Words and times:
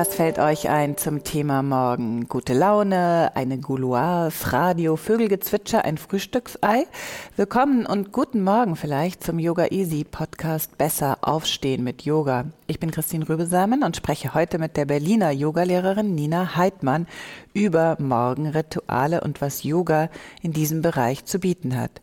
Was 0.00 0.14
fällt 0.14 0.38
euch 0.38 0.68
ein 0.68 0.96
zum 0.96 1.24
Thema 1.24 1.60
morgen? 1.64 2.28
Gute 2.28 2.54
Laune, 2.54 3.32
eine 3.34 3.58
Gouloir, 3.58 4.30
Radio, 4.44 4.94
Vögelgezwitscher, 4.94 5.84
ein 5.84 5.98
Frühstücksei? 5.98 6.86
Willkommen 7.34 7.84
und 7.84 8.12
guten 8.12 8.44
Morgen 8.44 8.76
vielleicht 8.76 9.24
zum 9.24 9.40
Yoga 9.40 9.72
Easy 9.72 10.04
Podcast 10.04 10.78
Besser 10.78 11.18
aufstehen 11.22 11.82
mit 11.82 12.02
Yoga. 12.02 12.44
Ich 12.68 12.78
bin 12.78 12.92
Christine 12.92 13.28
Rübesamen 13.28 13.82
und 13.82 13.96
spreche 13.96 14.34
heute 14.34 14.60
mit 14.60 14.76
der 14.76 14.84
Berliner 14.84 15.32
Yogalehrerin 15.32 16.14
Nina 16.14 16.54
Heidmann 16.54 17.08
über 17.52 17.96
Morgenrituale 17.98 19.22
und 19.22 19.40
was 19.40 19.64
Yoga 19.64 20.10
in 20.42 20.52
diesem 20.52 20.80
Bereich 20.80 21.24
zu 21.24 21.40
bieten 21.40 21.76
hat. 21.76 22.00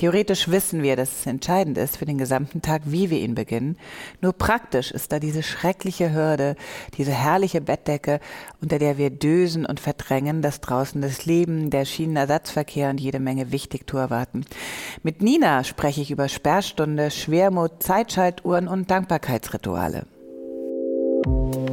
Theoretisch 0.00 0.48
wissen 0.48 0.82
wir, 0.82 0.96
dass 0.96 1.10
es 1.10 1.26
entscheidend 1.26 1.76
ist 1.76 1.98
für 1.98 2.06
den 2.06 2.16
gesamten 2.16 2.62
Tag, 2.62 2.80
wie 2.86 3.10
wir 3.10 3.18
ihn 3.18 3.34
beginnen. 3.34 3.76
Nur 4.22 4.32
praktisch 4.32 4.92
ist 4.92 5.12
da 5.12 5.18
diese 5.18 5.42
schreckliche 5.42 6.14
Hürde, 6.14 6.56
diese 6.96 7.12
herrliche 7.12 7.60
Bettdecke, 7.60 8.18
unter 8.62 8.78
der 8.78 8.96
wir 8.96 9.10
dösen 9.10 9.66
und 9.66 9.78
verdrängen, 9.78 10.40
dass 10.40 10.62
draußen 10.62 11.02
das 11.02 11.26
Leben, 11.26 11.68
der 11.68 11.84
Schienenersatzverkehr 11.84 12.88
und 12.88 12.98
jede 12.98 13.20
Menge 13.20 13.52
Wichtigtour 13.52 14.08
warten. 14.08 14.46
Mit 15.02 15.20
Nina 15.20 15.64
spreche 15.64 16.00
ich 16.00 16.10
über 16.10 16.30
Sperrstunde, 16.30 17.10
Schwermut, 17.10 17.82
Zeitschaltuhren 17.82 18.68
und 18.68 18.90
Dankbarkeitsrituale. 18.90 20.06
Ich 21.52 21.69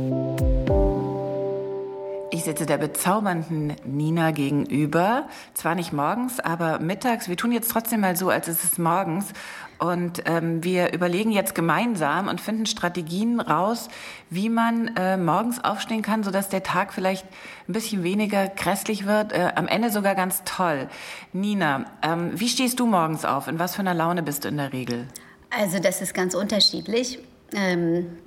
sitze 2.48 2.66
der 2.66 2.78
bezaubernden 2.78 3.74
Nina 3.84 4.32
gegenüber. 4.32 5.28
Zwar 5.54 5.76
nicht 5.76 5.92
morgens, 5.92 6.40
aber 6.40 6.80
mittags. 6.80 7.28
Wir 7.28 7.36
tun 7.36 7.52
jetzt 7.52 7.70
trotzdem 7.70 8.00
mal 8.00 8.16
so, 8.16 8.30
als 8.30 8.48
ist 8.48 8.64
es 8.64 8.78
morgens. 8.78 9.34
Und 9.80 10.24
ähm, 10.26 10.64
wir 10.64 10.94
überlegen 10.94 11.32
jetzt 11.32 11.56
gemeinsam 11.56 12.30
und 12.30 12.40
finden 12.40 12.66
Strategien 12.66 13.42
raus, 13.42 13.90
wie 14.30 14.48
man 14.48 14.96
äh, 14.96 15.18
morgens 15.18 15.62
aufstehen 15.62 16.02
kann, 16.02 16.24
sodass 16.24 16.48
der 16.48 16.64
Tag 16.64 16.94
vielleicht 16.94 17.26
ein 17.68 17.74
bisschen 17.74 18.02
weniger 18.02 18.48
grässlich 18.48 19.06
wird, 19.06 19.34
äh, 19.34 19.52
am 19.56 19.68
Ende 19.68 19.92
sogar 19.92 20.16
ganz 20.16 20.44
toll. 20.46 20.88
Nina, 21.34 21.84
ähm, 22.02 22.32
wie 22.34 22.48
stehst 22.48 22.80
du 22.80 22.86
morgens 22.86 23.26
auf? 23.26 23.50
In 23.50 23.60
was 23.60 23.76
für 23.76 23.82
einer 23.82 23.94
Laune 23.94 24.24
bist 24.24 24.46
du 24.46 24.48
in 24.48 24.56
der 24.56 24.72
Regel? 24.72 25.06
Also 25.50 25.80
das 25.80 26.02
ist 26.02 26.14
ganz 26.14 26.34
unterschiedlich. 26.34 27.20
Ähm, 27.54 28.18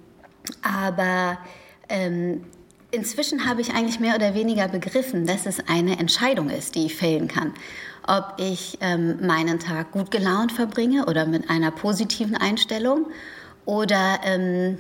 aber 0.63 1.39
ähm, 1.89 2.45
Inzwischen 2.92 3.46
habe 3.46 3.60
ich 3.60 3.72
eigentlich 3.72 4.00
mehr 4.00 4.16
oder 4.16 4.34
weniger 4.34 4.66
begriffen, 4.69 5.27
dass 5.27 5.46
es 5.46 5.69
eine 5.69 5.98
Entscheidung 5.98 6.50
ist, 6.50 6.74
die 6.74 6.86
ich 6.86 6.96
fällen 6.96 7.28
kann. 7.28 7.55
Ob 8.06 8.34
ich 8.38 8.78
ähm, 8.80 9.24
meinen 9.24 9.60
Tag 9.60 9.92
gut 9.92 10.10
gelaunt 10.10 10.50
verbringe 10.52 11.06
oder 11.06 11.27
mit 11.27 11.48
einer 11.50 11.70
positiven 11.70 12.36
Einstellung 12.36 13.06
oder 13.64 14.18
ähm, 14.24 14.79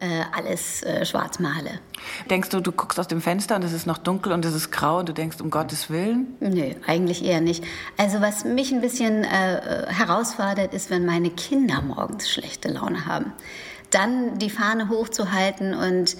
äh, 0.00 0.22
alles 0.32 0.82
äh, 0.84 1.04
schwarz 1.04 1.38
male. 1.38 1.80
Denkst 2.30 2.48
du, 2.50 2.60
du 2.60 2.72
guckst 2.72 2.98
aus 2.98 3.08
dem 3.08 3.20
Fenster 3.20 3.56
und 3.56 3.64
es 3.64 3.72
ist 3.72 3.86
noch 3.86 3.98
dunkel 3.98 4.32
und 4.32 4.44
es 4.44 4.54
ist 4.54 4.70
grau 4.70 5.00
und 5.00 5.08
du 5.08 5.12
denkst, 5.12 5.40
um 5.40 5.50
Gottes 5.50 5.90
Willen? 5.90 6.36
Nö, 6.40 6.74
eigentlich 6.86 7.24
eher 7.24 7.40
nicht. 7.40 7.64
Also 7.96 8.20
was 8.20 8.44
mich 8.44 8.72
ein 8.72 8.80
bisschen 8.80 9.24
äh, 9.24 9.86
herausfordert, 9.88 10.72
ist, 10.72 10.90
wenn 10.90 11.04
meine 11.04 11.30
Kinder 11.30 11.82
morgens 11.82 12.30
schlechte 12.30 12.68
Laune 12.68 13.06
haben. 13.06 13.32
Dann 13.90 14.38
die 14.38 14.50
Fahne 14.50 14.88
hochzuhalten 14.88 15.74
und 15.74 16.16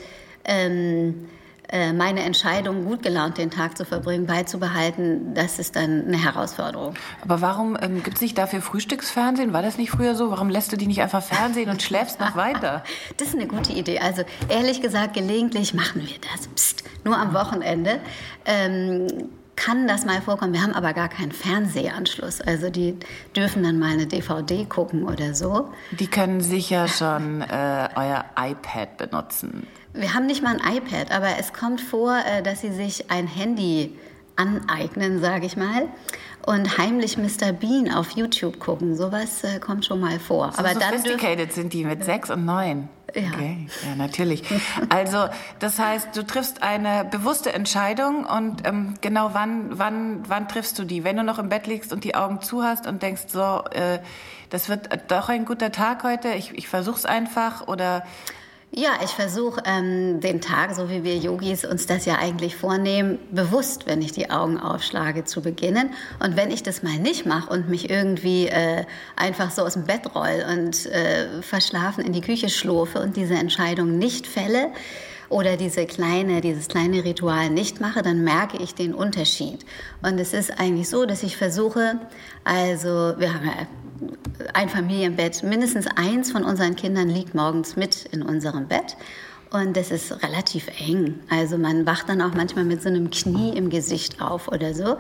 ähm, 0.49 1.29
äh, 1.71 1.93
meine 1.93 2.23
Entscheidung, 2.23 2.87
gut 2.87 3.03
gelaunt 3.03 3.37
den 3.37 3.51
Tag 3.51 3.77
zu 3.77 3.85
verbringen, 3.85 4.27
beizubehalten, 4.27 5.35
das 5.35 5.59
ist 5.59 5.77
dann 5.77 6.07
eine 6.07 6.17
Herausforderung. 6.17 6.95
Aber 7.21 7.43
warum 7.43 7.77
ähm, 7.81 8.03
gibt 8.03 8.17
es 8.17 8.23
nicht 8.23 8.39
dafür 8.39 8.63
Frühstücksfernsehen? 8.63 9.53
War 9.53 9.61
das 9.61 9.77
nicht 9.77 9.91
früher 9.91 10.15
so? 10.15 10.31
Warum 10.31 10.49
lässt 10.49 10.73
du 10.73 10.77
die 10.77 10.87
nicht 10.87 11.03
einfach 11.03 11.23
Fernsehen 11.23 11.69
und 11.69 11.83
schläfst 11.83 12.21
noch 12.21 12.37
weiter? 12.37 12.83
Das 13.19 13.29
ist 13.29 13.35
eine 13.35 13.47
gute 13.47 13.73
Idee. 13.73 13.99
Also 13.99 14.23
ehrlich 14.49 14.81
gesagt, 14.81 15.15
gelegentlich 15.15 15.75
machen 15.75 16.03
wir 16.03 16.17
das. 16.33 16.47
Psst, 16.49 16.85
nur 17.05 17.19
am 17.19 17.35
Wochenende. 17.35 18.01
Ähm, 18.47 19.07
kann 19.57 19.89
das 19.89 20.05
mal 20.05 20.23
vorkommen. 20.23 20.53
Wir 20.53 20.63
haben 20.63 20.73
aber 20.73 20.93
gar 20.93 21.09
keinen 21.09 21.33
Fernsehanschluss. 21.33 22.41
Also 22.41 22.71
die 22.71 22.97
dürfen 23.35 23.65
dann 23.65 23.79
mal 23.79 23.91
eine 23.91 24.07
DVD 24.07 24.65
gucken 24.65 25.03
oder 25.03 25.35
so. 25.35 25.69
Die 25.91 26.07
können 26.07 26.41
sicher 26.41 26.87
schon 26.87 27.43
äh, 27.43 27.89
euer 27.97 28.25
iPad 28.39 28.97
benutzen. 28.97 29.67
Wir 29.95 30.15
haben 30.15 30.27
nicht 30.27 30.43
mal 30.43 30.57
ein 30.61 30.77
iPad, 30.77 31.11
aber 31.11 31.39
es 31.39 31.53
kommt 31.53 31.81
vor, 31.81 32.17
äh, 32.25 32.43
dass 32.43 32.61
sie 32.61 32.73
sich 32.73 33.11
ein 33.11 33.27
Handy 33.27 33.97
aneignen, 34.37 35.21
sage 35.21 35.47
ich 35.47 35.57
mal, 35.57 35.89
und 36.47 36.79
heimlich 36.79 37.19
Mr. 37.19 37.53
Bean 37.53 37.93
auf 37.93 38.11
YouTube 38.13 38.61
gucken. 38.61 38.97
Sowas 38.97 39.43
äh, 39.45 39.59
kommt 39.59 39.85
schon 39.85 40.01
mal 40.01 40.19
vor. 40.21 40.53
So 40.53 40.59
aber 40.59 40.75
sophisticated 40.75 41.53
sind 41.53 41.73
die 41.73 41.85
mit 41.85 42.05
sechs 42.05 42.31
und 42.31 42.45
neun. 42.45 42.89
Ja. 43.15 43.29
Okay, 43.33 43.67
ja, 43.87 43.95
natürlich. 43.97 44.45
Also, 44.91 45.29
das 45.59 45.79
heißt, 45.79 46.15
du 46.15 46.25
triffst 46.25 46.63
eine 46.63 47.05
bewusste 47.05 47.53
Entscheidung 47.53 48.25
und 48.25 48.67
ähm, 48.67 48.95
genau 49.01 49.31
wann, 49.33 49.79
wann, 49.79 50.29
wann 50.29 50.47
triffst 50.47 50.79
du 50.79 50.85
die? 50.85 51.05
Wenn 51.05 51.17
du 51.17 51.25
noch 51.25 51.39
im 51.39 51.49
Bett 51.49 51.67
liegst 51.67 51.93
und 51.93 52.05
die 52.05 52.15
Augen 52.15 52.43
zu 52.43 52.63
hast 52.63 52.87
und 52.87 53.03
denkst, 53.03 53.23
so, 53.29 53.65
äh, 53.71 53.99
das 54.51 54.69
wird 54.69 54.89
doch 55.11 55.31
ein 55.31 55.47
guter 55.47 55.73
Tag 55.73 56.05
heute, 56.05 56.29
ich, 56.35 56.53
ich 56.53 56.69
versuch's 56.69 57.07
einfach 57.07 57.67
oder 57.67 58.05
ja, 58.71 58.91
ich 59.03 59.11
versuche 59.11 59.63
ähm, 59.65 60.21
den 60.21 60.41
Tag, 60.41 60.75
so 60.75 60.91
wie 60.91 61.03
wir 61.03 61.17
Yogis 61.17 61.65
uns 61.65 61.87
das 61.87 62.05
ja 62.05 62.19
eigentlich 62.19 62.55
vornehmen, 62.55 63.19
bewusst, 63.31 63.87
wenn 63.87 64.03
ich 64.03 64.13
die 64.13 64.31
Augen 64.31 64.59
aufschlage, 64.59 65.25
zu 65.25 65.41
beginnen. 65.41 65.91
Und 66.23 66.37
wenn 66.37 66.51
ich 66.51 66.63
das 66.63 66.83
mal 66.83 66.99
nicht 66.99 67.25
mache 67.25 67.51
und 67.51 67.69
mich 67.69 67.89
irgendwie 67.89 68.47
äh, 68.47 68.85
einfach 69.17 69.51
so 69.51 69.63
aus 69.63 69.73
dem 69.73 69.85
Bett 69.85 70.15
roll 70.15 70.45
und 70.53 70.87
äh, 70.87 71.41
verschlafen 71.41 72.05
in 72.05 72.13
die 72.13 72.21
Küche 72.21 72.51
schlurfe 72.51 73.01
und 73.01 73.17
diese 73.17 73.35
Entscheidung 73.35 73.97
nicht 73.97 74.27
fälle, 74.27 74.71
oder 75.29 75.57
diese 75.57 75.85
kleine, 75.87 76.41
dieses 76.41 76.69
kleine 76.69 77.05
Ritual 77.05 77.51
nicht 77.51 77.81
mache, 77.81 78.03
dann 78.03 78.25
merke 78.25 78.57
ich 78.63 78.75
den 78.75 78.95
Unterschied. 78.95 79.65
Und 80.03 80.19
es 80.19 80.33
ist 80.33 80.59
eigentlich 80.59 80.89
so, 80.89 81.05
dass 81.05 81.23
ich 81.23 81.37
versuche, 81.37 82.01
also 82.45 83.15
wir 83.19 83.35
haben 83.35 83.45
ja 83.45 83.67
ein 84.55 84.69
Familienbett. 84.69 85.43
Mindestens 85.43 85.87
eins 85.97 86.33
von 86.33 86.45
unseren 86.45 86.77
Kindern 86.77 87.09
liegt 87.09 87.35
morgens 87.35 87.77
mit 87.77 88.05
in 88.07 88.23
unserem 88.23 88.69
Bett. 88.69 88.97
Und 89.51 89.77
das 89.77 89.91
ist 89.91 90.23
relativ 90.23 90.69
eng. 90.79 91.21
Also 91.31 91.57
man 91.57 91.87
wacht 91.87 92.09
dann 92.09 92.21
auch 92.21 92.35
manchmal 92.35 92.65
mit 92.65 92.83
so 92.83 92.89
einem 92.89 93.11
Knie 93.11 93.57
im 93.57 93.71
Gesicht 93.71 94.21
auf 94.21 94.49
oder 94.49 94.75
so. 94.75 94.99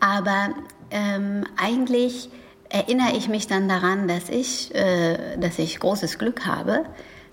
Aber 0.00 0.54
ähm, 0.90 1.44
eigentlich 1.56 2.28
erinnere 2.68 3.16
ich 3.16 3.28
mich 3.28 3.46
dann 3.46 3.68
daran, 3.68 4.08
dass 4.08 4.28
ich, 4.28 4.74
äh, 4.74 5.36
dass 5.36 5.58
ich 5.58 5.78
großes 5.78 6.18
Glück 6.18 6.44
habe, 6.44 6.84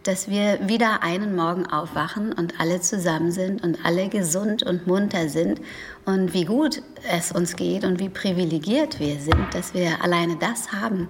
dass 0.04 0.30
wir 0.30 0.68
wieder 0.68 1.04
einen 1.04 1.36
Morgen 1.36 1.66
aufwachen 1.68 2.34
und 2.34 2.60
alle 2.60 2.82
zusammen 2.82 3.32
sind 3.32 3.64
und 3.64 3.86
alle 3.86 4.10
gesund 4.10 4.64
und 4.64 4.88
munter 4.88 5.30
sind 5.30 5.62
und 6.06 6.34
wie 6.34 6.46
gut 6.46 6.82
es 7.12 7.32
uns 7.32 7.56
geht 7.56 7.84
und 7.84 8.00
wie 8.00 8.10
privilegiert 8.10 9.00
wir 9.00 9.20
sind, 9.20 9.54
dass 9.54 9.74
wir 9.74 10.04
alleine 10.04 10.38
das 10.38 10.72
haben. 10.72 11.10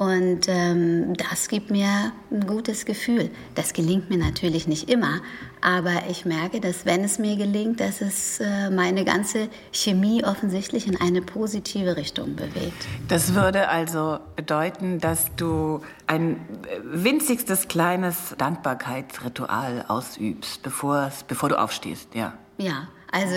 Und 0.00 0.48
ähm, 0.48 1.12
das 1.12 1.48
gibt 1.48 1.70
mir 1.70 2.12
ein 2.30 2.46
gutes 2.46 2.86
Gefühl. 2.86 3.30
Das 3.54 3.74
gelingt 3.74 4.08
mir 4.08 4.16
natürlich 4.16 4.66
nicht 4.66 4.88
immer, 4.88 5.20
aber 5.60 6.04
ich 6.08 6.24
merke, 6.24 6.58
dass 6.58 6.86
wenn 6.86 7.04
es 7.04 7.18
mir 7.18 7.36
gelingt, 7.36 7.80
dass 7.80 8.00
es 8.00 8.40
äh, 8.40 8.70
meine 8.70 9.04
ganze 9.04 9.50
Chemie 9.72 10.24
offensichtlich 10.24 10.86
in 10.86 10.98
eine 10.98 11.20
positive 11.20 11.98
Richtung 11.98 12.34
bewegt. 12.34 12.86
Das 13.08 13.34
würde 13.34 13.68
also 13.68 14.20
bedeuten, 14.36 15.00
dass 15.00 15.36
du 15.36 15.82
ein 16.06 16.40
winzigstes 16.82 17.68
kleines 17.68 18.34
Dankbarkeitsritual 18.38 19.84
ausübst, 19.86 20.62
bevor, 20.62 21.12
bevor 21.28 21.50
du 21.50 21.58
aufstehst, 21.58 22.14
ja. 22.14 22.32
Ja, 22.56 22.88
also 23.12 23.36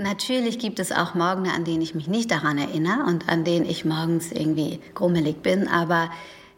Natürlich 0.00 0.58
gibt 0.58 0.78
es 0.78 0.92
auch 0.92 1.14
Morgen, 1.14 1.48
an 1.50 1.64
denen 1.64 1.82
ich 1.82 1.94
mich 1.94 2.08
nicht 2.08 2.30
daran 2.30 2.56
erinnere 2.56 3.04
und 3.06 3.28
an 3.28 3.44
denen 3.44 3.66
ich 3.66 3.84
morgens 3.84 4.32
irgendwie 4.32 4.80
grummelig 4.94 5.42
bin, 5.42 5.68
aber 5.68 6.10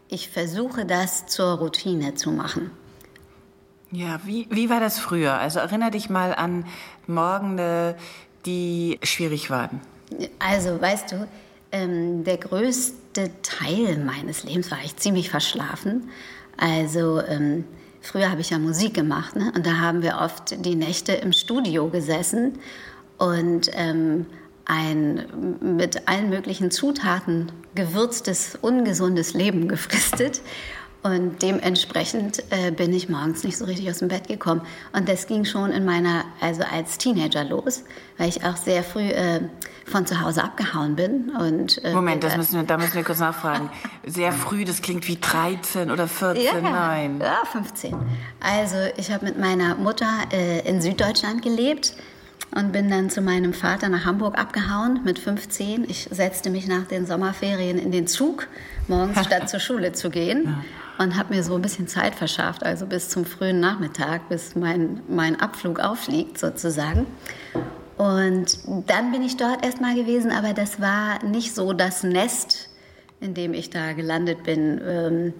ich 0.07 0.29
versuche 0.29 0.85
das 0.85 1.25
zur 1.25 1.57
Routine 1.57 2.15
zu 2.15 2.31
machen. 2.31 2.71
Ja, 3.91 4.21
wie, 4.23 4.47
wie 4.49 4.69
war 4.69 4.79
das 4.79 4.97
früher? 4.97 5.33
Also 5.33 5.59
erinnere 5.59 5.91
dich 5.91 6.09
mal 6.09 6.33
an 6.33 6.65
Morgende, 7.05 7.97
die 8.45 8.97
schwierig 9.03 9.49
waren. 9.49 9.81
Also, 10.39 10.81
weißt 10.81 11.11
du, 11.11 11.27
ähm, 11.71 12.23
der 12.23 12.37
größte 12.37 13.29
Teil 13.41 13.97
meines 13.97 14.43
Lebens 14.43 14.71
war 14.71 14.79
ich 14.85 14.95
ziemlich 14.95 15.29
verschlafen. 15.29 16.09
Also, 16.55 17.21
ähm, 17.21 17.65
früher 18.01 18.31
habe 18.31 18.41
ich 18.41 18.51
ja 18.51 18.59
Musik 18.59 18.93
gemacht 18.93 19.35
ne? 19.35 19.51
und 19.55 19.65
da 19.65 19.79
haben 19.79 20.01
wir 20.01 20.19
oft 20.21 20.65
die 20.65 20.75
Nächte 20.75 21.11
im 21.13 21.33
Studio 21.33 21.89
gesessen 21.89 22.59
und 23.17 23.69
ähm, 23.73 24.25
ein 24.65 25.25
mit 25.77 26.07
allen 26.07 26.29
möglichen 26.29 26.71
Zutaten 26.71 27.51
gewürztes, 27.75 28.57
ungesundes 28.61 29.33
Leben 29.33 29.67
gefristet. 29.67 30.41
Und 31.03 31.41
dementsprechend 31.41 32.41
äh, 32.49 32.71
bin 32.71 32.93
ich 32.93 33.09
morgens 33.09 33.43
nicht 33.43 33.57
so 33.57 33.65
richtig 33.65 33.89
aus 33.89 33.97
dem 33.97 34.07
Bett 34.07 34.29
gekommen. 34.29 34.61
Und 34.93 35.09
das 35.09 35.27
ging 35.27 35.43
schon 35.43 35.71
in 35.71 35.83
meiner, 35.83 36.23
also 36.39 36.63
als 36.63 36.97
Teenager 36.97 37.43
los, 37.43 37.83
weil 38.17 38.29
ich 38.29 38.45
auch 38.45 38.55
sehr 38.55 38.83
früh 38.83 39.09
äh, 39.09 39.41
von 39.85 40.05
zu 40.05 40.21
Hause 40.21 40.45
abgehauen 40.45 40.95
bin. 40.95 41.29
Und, 41.37 41.83
äh, 41.83 41.93
Moment, 41.93 42.23
das 42.23 42.37
müssen 42.37 42.55
wir, 42.55 42.63
da 42.63 42.77
müssen 42.77 42.93
wir 42.93 43.03
kurz 43.03 43.19
nachfragen. 43.19 43.69
Sehr 44.05 44.31
früh, 44.31 44.63
das 44.63 44.81
klingt 44.81 45.05
wie 45.09 45.17
13 45.17 45.91
oder 45.91 46.07
14, 46.07 46.41
ja, 46.41 46.61
nein. 46.61 47.19
Ja, 47.19 47.41
15. 47.51 47.93
Also 48.39 48.77
ich 48.95 49.11
habe 49.11 49.25
mit 49.25 49.37
meiner 49.37 49.75
Mutter 49.75 50.07
äh, 50.31 50.65
in 50.65 50.81
Süddeutschland 50.81 51.41
gelebt 51.41 51.95
und 52.55 52.71
bin 52.71 52.89
dann 52.89 53.09
zu 53.09 53.21
meinem 53.21 53.53
Vater 53.53 53.89
nach 53.89 54.05
Hamburg 54.05 54.37
abgehauen 54.37 55.01
mit 55.03 55.19
15. 55.19 55.89
Ich 55.89 56.07
setzte 56.11 56.49
mich 56.49 56.67
nach 56.67 56.85
den 56.85 57.05
Sommerferien 57.05 57.79
in 57.79 57.91
den 57.91 58.07
Zug, 58.07 58.47
morgens 58.87 59.25
statt 59.25 59.49
zur 59.49 59.59
Schule 59.59 59.93
zu 59.93 60.09
gehen 60.09 60.55
und 60.97 61.17
habe 61.17 61.33
mir 61.33 61.43
so 61.43 61.55
ein 61.55 61.61
bisschen 61.61 61.87
Zeit 61.87 62.15
verschafft, 62.15 62.63
also 62.63 62.85
bis 62.85 63.09
zum 63.09 63.25
frühen 63.25 63.59
Nachmittag, 63.59 64.29
bis 64.29 64.55
mein, 64.55 65.01
mein 65.07 65.39
Abflug 65.39 65.79
aufliegt 65.79 66.37
sozusagen. 66.37 67.07
Und 67.97 68.59
dann 68.87 69.11
bin 69.11 69.21
ich 69.21 69.37
dort 69.37 69.63
erstmal 69.65 69.95
gewesen, 69.95 70.31
aber 70.31 70.53
das 70.53 70.81
war 70.81 71.23
nicht 71.23 71.53
so 71.53 71.73
das 71.73 72.03
Nest, 72.03 72.69
in 73.19 73.33
dem 73.33 73.53
ich 73.53 73.69
da 73.69 73.93
gelandet 73.93 74.43
bin. 74.43 75.33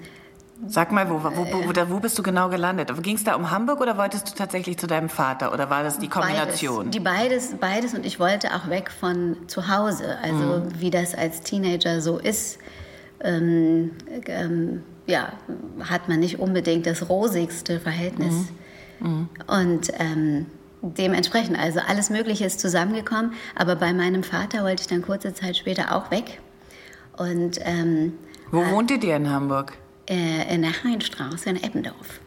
Sag 0.68 0.92
mal, 0.92 1.10
wo, 1.10 1.24
wo, 1.24 1.32
wo, 1.32 1.90
wo 1.90 2.00
bist 2.00 2.18
du 2.18 2.24
genau 2.24 2.48
gelandet? 2.48 2.92
Ging 3.02 3.16
es 3.16 3.24
da 3.24 3.36
um 3.36 3.52
Hamburg 3.52 3.82
oder 3.82 3.98
wolltest 3.98 4.30
du 4.30 4.36
tatsächlich 4.36 4.78
zu 4.78 4.88
deinem 4.88 5.10
Vater 5.10 5.52
oder 5.52 5.70
war 5.70 5.84
das 5.84 6.00
die 6.00 6.08
Kombination? 6.08 6.86
Beides, 6.86 6.92
die 6.92 7.00
beides, 7.00 7.56
beides 7.60 7.94
und 7.94 8.06
ich 8.06 8.20
wollte 8.20 8.54
auch 8.56 8.70
weg 8.70 8.92
von 8.92 9.38
zu 9.48 9.68
Hause. 9.68 10.18
Also 10.22 10.60
mhm. 10.60 10.80
wie 10.80 10.90
das 10.90 11.16
als 11.16 11.42
Teenager 11.42 12.02
so 12.02 12.18
ist, 12.18 12.60
ähm, 13.22 13.92
ähm, 14.28 14.84
ja, 15.06 15.34
hat 15.82 16.08
man 16.08 16.20
nicht 16.20 16.40
unbedingt 16.40 16.86
das 16.86 17.10
rosigste 17.10 17.80
Verhältnis. 17.80 18.34
Mhm. 19.00 19.08
Mhm. 19.10 19.30
Und 19.48 19.92
ähm, 20.00 20.46
dementsprechend, 20.82 21.58
also 21.58 21.80
alles 21.86 22.10
Mögliche 22.10 22.46
ist 22.46 22.60
zusammengekommen, 22.60 23.34
aber 23.56 23.76
bei 23.76 23.92
meinem 23.94 24.24
Vater 24.24 24.64
wollte 24.64 24.82
ich 24.82 24.88
dann 24.88 25.02
kurze 25.02 25.34
Zeit 25.34 25.58
später 25.58 25.96
auch 25.96 26.12
weg. 26.12 26.42
Und, 27.18 27.60
ähm, 27.64 28.14
Wo 28.52 28.62
äh, 28.62 28.72
wohntet 28.72 29.04
ihr 29.04 29.16
in 29.16 29.30
Hamburg? 29.30 29.74
Äh, 30.10 30.54
in 30.54 30.64
der 30.64 30.84
Heinstraße 30.84 31.50
in 31.50 31.64
Eppendorf. 31.64 32.20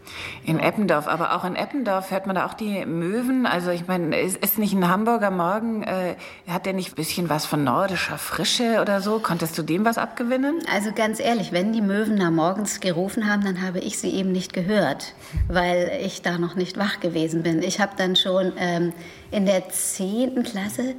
In 0.46 0.58
Eppendorf, 0.58 1.06
aber 1.06 1.37
auch 1.37 1.44
in 1.44 1.56
Eppendorf 1.56 2.11
hört 2.11 2.26
man 2.26 2.37
da 2.37 2.46
auch 2.46 2.55
die 2.55 2.87
Möwen. 2.87 3.44
Also 3.44 3.70
ich 3.70 3.87
meine, 3.87 4.19
ist, 4.19 4.38
ist 4.38 4.56
nicht 4.56 4.73
ein 4.73 4.88
Hamburger 4.88 5.31
Morgen, 5.31 5.82
äh, 5.82 6.14
hat 6.49 6.64
der 6.64 6.73
nicht 6.73 6.93
ein 6.93 6.94
bisschen 6.94 7.28
was 7.28 7.44
von 7.44 7.64
nordischer 7.64 8.17
Frische 8.17 8.81
oder 8.81 9.02
so? 9.02 9.19
Konntest 9.19 9.58
du 9.58 9.62
dem 9.62 9.84
was 9.84 9.99
abgewinnen? 9.99 10.62
Also 10.73 10.90
ganz 10.93 11.20
ehrlich, 11.20 11.52
wenn 11.52 11.75
die 11.75 11.82
Möwen 11.82 12.19
da 12.19 12.31
morgens 12.31 12.81
gerufen 12.81 13.31
haben, 13.31 13.44
dann 13.44 13.61
habe 13.61 13.81
ich 13.81 13.99
sie 13.99 14.08
eben 14.08 14.32
nicht 14.32 14.55
gehört, 14.55 15.12
weil 15.46 16.00
ich 16.02 16.22
da 16.22 16.38
noch 16.38 16.55
nicht 16.55 16.79
wach 16.79 17.00
gewesen 17.00 17.43
bin. 17.43 17.62
Ich 17.62 17.79
habe 17.79 17.93
dann 17.99 18.17
schon 18.17 18.55
ähm, 18.56 18.94
in 19.31 19.44
der 19.44 19.69
zehnten 19.69 20.44
Klasse 20.44 20.94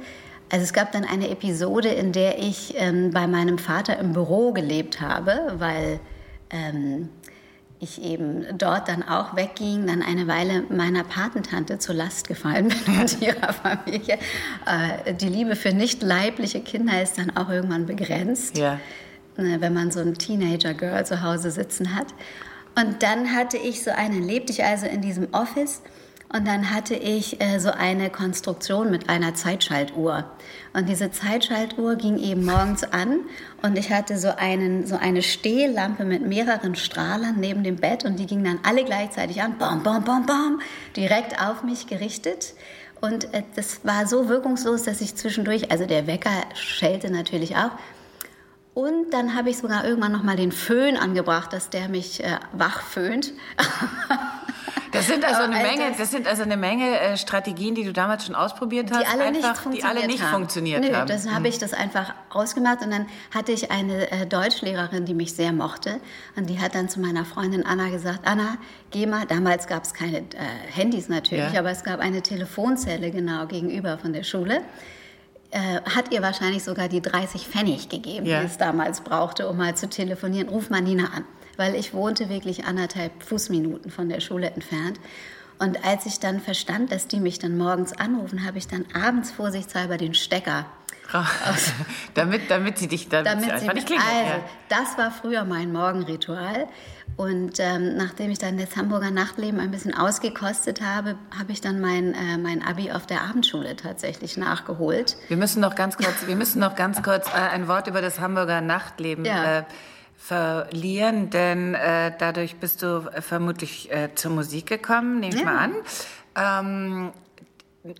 also 0.50 0.62
es 0.62 0.72
gab 0.72 0.92
dann 0.92 1.04
eine 1.04 1.28
Episode, 1.28 1.88
in 1.88 2.12
der 2.12 2.38
ich 2.38 2.72
ähm, 2.78 3.10
bei 3.10 3.26
meinem 3.26 3.58
Vater 3.58 3.98
im 3.98 4.14
Büro 4.14 4.54
gelebt 4.54 4.98
habe, 5.02 5.52
weil 5.58 6.00
ähm, 6.50 7.08
ich 7.80 8.02
eben 8.02 8.44
dort 8.58 8.88
dann 8.88 9.02
auch 9.02 9.36
wegging, 9.36 9.86
dann 9.86 10.02
eine 10.02 10.26
Weile 10.26 10.64
meiner 10.68 11.04
Patentante 11.04 11.78
zur 11.78 11.94
Last 11.94 12.26
gefallen 12.26 12.68
bin 12.86 13.00
und 13.00 13.22
ihrer 13.22 13.52
Familie. 13.52 14.18
Äh, 14.66 15.14
die 15.14 15.28
Liebe 15.28 15.56
für 15.56 15.72
nicht 15.72 16.02
leibliche 16.02 16.60
Kinder 16.60 17.00
ist 17.02 17.18
dann 17.18 17.36
auch 17.36 17.48
irgendwann 17.48 17.86
begrenzt, 17.86 18.58
ja. 18.58 18.74
äh, 19.36 19.60
wenn 19.60 19.74
man 19.74 19.90
so 19.90 20.00
ein 20.00 20.14
Teenager-Girl 20.14 21.06
zu 21.06 21.22
Hause 21.22 21.50
sitzen 21.50 21.94
hat. 21.94 22.08
Und 22.74 23.02
dann 23.02 23.34
hatte 23.34 23.56
ich 23.56 23.82
so 23.82 23.90
einen, 23.90 24.22
lebte 24.22 24.52
ich 24.52 24.64
also 24.64 24.86
in 24.86 25.00
diesem 25.00 25.28
Office 25.32 25.82
und 26.30 26.46
dann 26.46 26.74
hatte 26.74 26.94
ich 26.94 27.40
äh, 27.40 27.58
so 27.58 27.70
eine 27.70 28.10
Konstruktion 28.10 28.90
mit 28.90 29.08
einer 29.08 29.34
Zeitschaltuhr. 29.34 30.24
Und 30.74 30.88
diese 30.88 31.10
Zeitschaltuhr 31.10 31.96
ging 31.96 32.18
eben 32.18 32.44
morgens 32.44 32.84
an 32.84 33.20
und 33.62 33.78
ich 33.78 33.90
hatte 33.90 34.18
so, 34.18 34.28
einen, 34.36 34.86
so 34.86 34.96
eine 34.96 35.22
Stehlampe 35.22 36.04
mit 36.04 36.26
mehreren 36.26 36.74
Strahlern 36.74 37.36
neben 37.38 37.64
dem 37.64 37.76
Bett 37.76 38.04
und 38.04 38.18
die 38.18 38.26
gingen 38.26 38.44
dann 38.44 38.60
alle 38.62 38.84
gleichzeitig 38.84 39.40
an, 39.40 39.56
bom, 39.56 39.82
bom, 39.82 40.04
bom, 40.04 40.26
bom, 40.26 40.60
direkt 40.96 41.40
auf 41.40 41.62
mich 41.62 41.86
gerichtet. 41.86 42.54
Und 43.00 43.32
äh, 43.32 43.42
das 43.56 43.80
war 43.84 44.06
so 44.06 44.28
wirkungslos, 44.28 44.82
dass 44.82 45.00
ich 45.00 45.16
zwischendurch, 45.16 45.70
also 45.70 45.86
der 45.86 46.06
Wecker 46.06 46.44
schellte 46.54 47.10
natürlich 47.10 47.56
auch, 47.56 47.70
und 48.74 49.12
dann 49.12 49.34
habe 49.34 49.50
ich 49.50 49.58
sogar 49.58 49.84
irgendwann 49.84 50.12
noch 50.12 50.22
mal 50.22 50.36
den 50.36 50.52
Föhn 50.52 50.96
angebracht, 50.96 51.52
dass 51.52 51.68
der 51.68 51.88
mich 51.88 52.22
äh, 52.22 52.38
wach 52.52 52.82
föhnt. 52.82 53.32
Das 54.92 55.06
sind 55.06 55.24
also 55.24 55.42
eine 55.42 55.56
Menge, 55.56 55.92
das 55.96 56.10
sind 56.10 56.26
also 56.26 56.42
eine 56.42 56.56
Menge 56.56 57.16
Strategien, 57.16 57.74
die 57.74 57.84
du 57.84 57.92
damals 57.92 58.26
schon 58.26 58.34
ausprobiert 58.34 58.90
hast, 58.90 59.02
die 59.02 59.06
alle 59.06 59.24
einfach, 59.24 59.66
nicht, 59.66 59.78
die 59.78 59.84
alle 59.84 60.06
nicht 60.06 60.22
haben. 60.22 60.32
funktioniert 60.32 60.82
Nö, 60.82 60.94
haben. 60.94 61.08
Das 61.08 61.28
habe 61.28 61.40
mhm. 61.40 61.46
ich 61.46 61.58
das 61.58 61.72
einfach 61.72 62.14
ausgemacht 62.30 62.82
und 62.82 62.90
dann 62.90 63.06
hatte 63.34 63.52
ich 63.52 63.70
eine 63.70 64.10
äh, 64.10 64.26
Deutschlehrerin, 64.26 65.04
die 65.04 65.14
mich 65.14 65.34
sehr 65.34 65.52
mochte 65.52 66.00
und 66.36 66.48
die 66.48 66.60
hat 66.60 66.74
dann 66.74 66.88
zu 66.88 67.00
meiner 67.00 67.24
Freundin 67.24 67.64
Anna 67.64 67.88
gesagt: 67.90 68.20
Anna, 68.24 68.56
geh 68.90 69.06
mal. 69.06 69.26
Damals 69.26 69.66
gab 69.66 69.84
es 69.84 69.94
keine 69.94 70.18
äh, 70.18 70.24
Handys 70.72 71.08
natürlich, 71.08 71.52
ja. 71.52 71.60
aber 71.60 71.70
es 71.70 71.84
gab 71.84 72.00
eine 72.00 72.22
Telefonzelle 72.22 73.10
genau 73.10 73.46
gegenüber 73.46 73.98
von 73.98 74.12
der 74.12 74.22
Schule. 74.22 74.62
Äh, 75.50 75.80
hat 75.96 76.12
ihr 76.12 76.20
wahrscheinlich 76.20 76.62
sogar 76.62 76.88
die 76.88 77.00
30 77.00 77.48
Pfennig 77.48 77.88
gegeben, 77.88 78.26
ja. 78.26 78.40
die 78.40 78.46
es 78.46 78.58
damals 78.58 79.00
brauchte, 79.00 79.48
um 79.48 79.56
mal 79.56 79.74
zu 79.74 79.88
telefonieren. 79.88 80.48
Ruf 80.48 80.68
mal 80.68 80.82
Nina 80.82 81.04
an 81.14 81.24
weil 81.58 81.74
ich 81.74 81.92
wohnte 81.92 82.30
wirklich 82.30 82.64
anderthalb 82.64 83.22
Fußminuten 83.22 83.90
von 83.90 84.08
der 84.08 84.20
Schule 84.20 84.50
entfernt. 84.50 84.98
Und 85.58 85.84
als 85.84 86.06
ich 86.06 86.20
dann 86.20 86.40
verstand, 86.40 86.92
dass 86.92 87.08
die 87.08 87.18
mich 87.18 87.40
dann 87.40 87.58
morgens 87.58 87.92
anrufen, 87.92 88.46
habe 88.46 88.58
ich 88.58 88.68
dann 88.68 88.86
abends 88.94 89.32
vorsichtshalber 89.32 89.96
den 89.96 90.14
Stecker 90.14 90.66
aus, 91.12 91.72
damit, 92.14 92.50
damit 92.50 92.78
sie 92.78 92.86
dich 92.86 93.08
damit, 93.08 93.26
damit 93.26 93.44
sie 93.44 93.50
einfach 93.50 93.74
nicht 93.74 93.86
klingelt. 93.86 94.06
Also, 94.08 94.30
ja. 94.30 94.40
das 94.68 94.98
war 94.98 95.10
früher 95.10 95.44
mein 95.44 95.72
Morgenritual. 95.72 96.68
Und 97.16 97.58
ähm, 97.58 97.96
nachdem 97.96 98.30
ich 98.30 98.38
dann 98.38 98.58
das 98.58 98.76
Hamburger 98.76 99.10
Nachtleben 99.10 99.58
ein 99.58 99.72
bisschen 99.72 99.92
ausgekostet 99.92 100.80
habe, 100.80 101.16
habe 101.36 101.50
ich 101.50 101.60
dann 101.60 101.80
mein, 101.80 102.14
äh, 102.14 102.38
mein 102.38 102.62
Abi 102.62 102.92
auf 102.92 103.06
der 103.06 103.22
Abendschule 103.22 103.74
tatsächlich 103.74 104.36
nachgeholt. 104.36 105.16
Wir 105.26 105.36
müssen 105.36 105.60
noch 105.60 105.74
ganz 105.74 105.96
kurz, 105.96 106.26
wir 106.26 106.36
müssen 106.36 106.60
noch 106.60 106.76
ganz 106.76 107.02
kurz 107.02 107.26
äh, 107.28 107.38
ein 107.38 107.66
Wort 107.66 107.88
über 107.88 108.02
das 108.02 108.20
Hamburger 108.20 108.60
Nachtleben 108.60 109.24
ja. 109.24 109.60
äh, 109.60 109.64
verlieren, 110.18 111.30
denn 111.30 111.74
äh, 111.74 112.12
dadurch 112.18 112.56
bist 112.56 112.82
du 112.82 113.08
vermutlich 113.20 113.90
äh, 113.90 114.14
zur 114.14 114.32
Musik 114.32 114.66
gekommen, 114.66 115.20
nehme 115.20 115.34
ich 115.34 115.40
ja. 115.40 115.46
mal 115.46 115.58
an. 115.58 115.74
Ähm, 116.36 117.12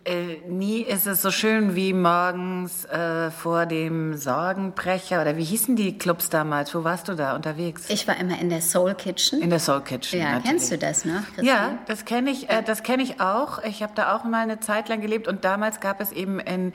äh, 0.04 0.38
nie 0.48 0.82
ist 0.82 1.06
es 1.06 1.22
so 1.22 1.30
schön 1.30 1.76
wie 1.76 1.92
morgens 1.92 2.84
äh, 2.86 3.30
vor 3.30 3.64
dem 3.64 4.16
Sorgenbrecher 4.16 5.22
oder 5.22 5.36
wie 5.36 5.44
hießen 5.44 5.76
die 5.76 5.96
Clubs 5.96 6.28
damals? 6.28 6.74
Wo 6.74 6.84
warst 6.84 7.08
du 7.08 7.14
da 7.14 7.34
unterwegs? 7.36 7.88
Ich 7.88 8.06
war 8.08 8.16
immer 8.18 8.38
in 8.38 8.50
der 8.50 8.60
Soul 8.60 8.94
Kitchen. 8.94 9.40
In 9.40 9.50
der 9.50 9.60
Soul 9.60 9.82
Kitchen. 9.82 10.20
Ja, 10.20 10.32
natürlich. 10.32 10.50
kennst 10.50 10.72
du 10.72 10.78
das, 10.78 11.04
ne? 11.04 11.22
Christine? 11.34 11.48
Ja, 11.48 11.78
das 11.86 12.04
kenne 12.04 12.30
ich. 12.30 12.50
Äh, 12.50 12.62
das 12.64 12.82
kenne 12.82 13.04
ich 13.04 13.20
auch. 13.20 13.62
Ich 13.62 13.82
habe 13.82 13.92
da 13.94 14.16
auch 14.16 14.24
mal 14.24 14.42
eine 14.42 14.60
Zeit 14.60 14.88
lang 14.88 15.00
gelebt 15.00 15.28
und 15.28 15.44
damals 15.44 15.80
gab 15.80 16.00
es 16.00 16.12
eben 16.12 16.40
in 16.40 16.72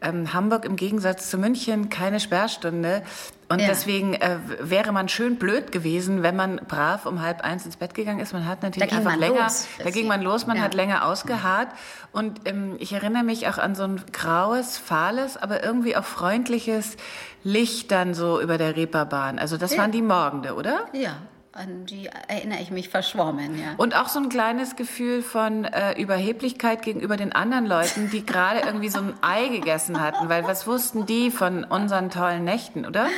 ähm, 0.00 0.32
Hamburg 0.32 0.64
im 0.64 0.76
Gegensatz 0.76 1.30
zu 1.30 1.38
München 1.38 1.88
keine 1.88 2.20
Sperrstunde. 2.20 3.02
Und 3.48 3.60
ja. 3.60 3.68
deswegen 3.68 4.14
äh, 4.14 4.38
wäre 4.60 4.90
man 4.92 5.08
schön 5.08 5.36
blöd 5.36 5.70
gewesen, 5.70 6.22
wenn 6.22 6.34
man 6.34 6.56
brav 6.56 7.06
um 7.06 7.22
halb 7.22 7.42
eins 7.42 7.64
ins 7.64 7.76
Bett 7.76 7.94
gegangen 7.94 8.18
ist. 8.18 8.32
Man 8.32 8.46
hat 8.46 8.62
natürlich 8.62 8.92
einfach 8.92 9.16
länger, 9.16 9.44
los, 9.44 9.68
da 9.78 9.90
ging 9.90 10.08
man 10.08 10.20
los, 10.22 10.46
man 10.46 10.56
ja. 10.56 10.64
hat 10.64 10.74
länger 10.74 11.06
ausgeharrt. 11.06 11.68
Und 12.12 12.40
ähm, 12.44 12.74
ich 12.78 12.92
erinnere 12.92 13.22
mich 13.22 13.46
auch 13.48 13.58
an 13.58 13.74
so 13.74 13.84
ein 13.84 14.02
graues, 14.12 14.78
fahles, 14.78 15.36
aber 15.36 15.62
irgendwie 15.62 15.96
auch 15.96 16.04
freundliches 16.04 16.96
Licht 17.44 17.92
dann 17.92 18.14
so 18.14 18.40
über 18.40 18.58
der 18.58 18.76
Reeperbahn. 18.76 19.38
Also 19.38 19.56
das 19.56 19.72
ja. 19.72 19.82
waren 19.82 19.92
die 19.92 20.02
Morgende, 20.02 20.54
oder? 20.54 20.86
Ja, 20.92 21.16
an 21.56 21.86
die 21.86 22.08
erinnere 22.28 22.60
ich 22.60 22.70
mich 22.70 22.88
verschwommen, 22.88 23.58
ja. 23.58 23.74
Und 23.76 23.96
auch 23.96 24.08
so 24.08 24.18
ein 24.18 24.28
kleines 24.28 24.76
Gefühl 24.76 25.22
von 25.22 25.64
äh, 25.64 26.00
Überheblichkeit 26.00 26.82
gegenüber 26.82 27.16
den 27.16 27.32
anderen 27.32 27.66
Leuten, 27.66 28.10
die 28.10 28.24
gerade 28.24 28.60
irgendwie 28.60 28.88
so 28.88 28.98
ein 28.98 29.14
Ei 29.22 29.48
gegessen 29.48 30.00
hatten, 30.00 30.28
weil 30.28 30.44
was 30.44 30.66
wussten 30.66 31.06
die 31.06 31.30
von 31.30 31.64
unseren 31.64 32.10
tollen 32.10 32.44
Nächten, 32.44 32.86
oder? 32.86 33.08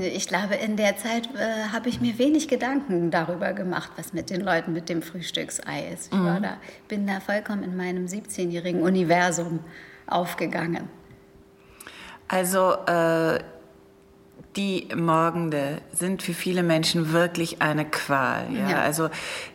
Ich 0.00 0.28
glaube, 0.28 0.54
in 0.54 0.76
der 0.76 0.96
Zeit 0.96 1.28
äh, 1.34 1.72
habe 1.72 1.88
ich 1.88 2.00
mir 2.00 2.16
wenig 2.18 2.46
Gedanken 2.46 3.10
darüber 3.10 3.52
gemacht, 3.52 3.90
was 3.96 4.12
mit 4.12 4.30
den 4.30 4.40
Leuten 4.40 4.72
mit 4.72 4.88
dem 4.88 5.02
Frühstücksei 5.02 5.88
ist. 5.92 6.12
Ich 6.12 6.18
mhm. 6.18 6.42
da, 6.42 6.58
bin 6.86 7.06
da 7.06 7.18
vollkommen 7.18 7.64
in 7.64 7.76
meinem 7.76 8.06
17-jährigen 8.06 8.82
Universum 8.82 9.60
aufgegangen. 10.06 10.88
Also 12.28 12.74
äh, 12.86 13.40
die 14.56 14.88
Morgende 14.94 15.80
sind 15.92 16.22
für 16.22 16.34
viele 16.34 16.62
Menschen 16.62 17.12
wirklich 17.12 17.60
eine 17.60 17.84
Qual. 17.84 18.46
Ja, 18.52 18.70
ja. 18.70 18.80
also 18.82 19.08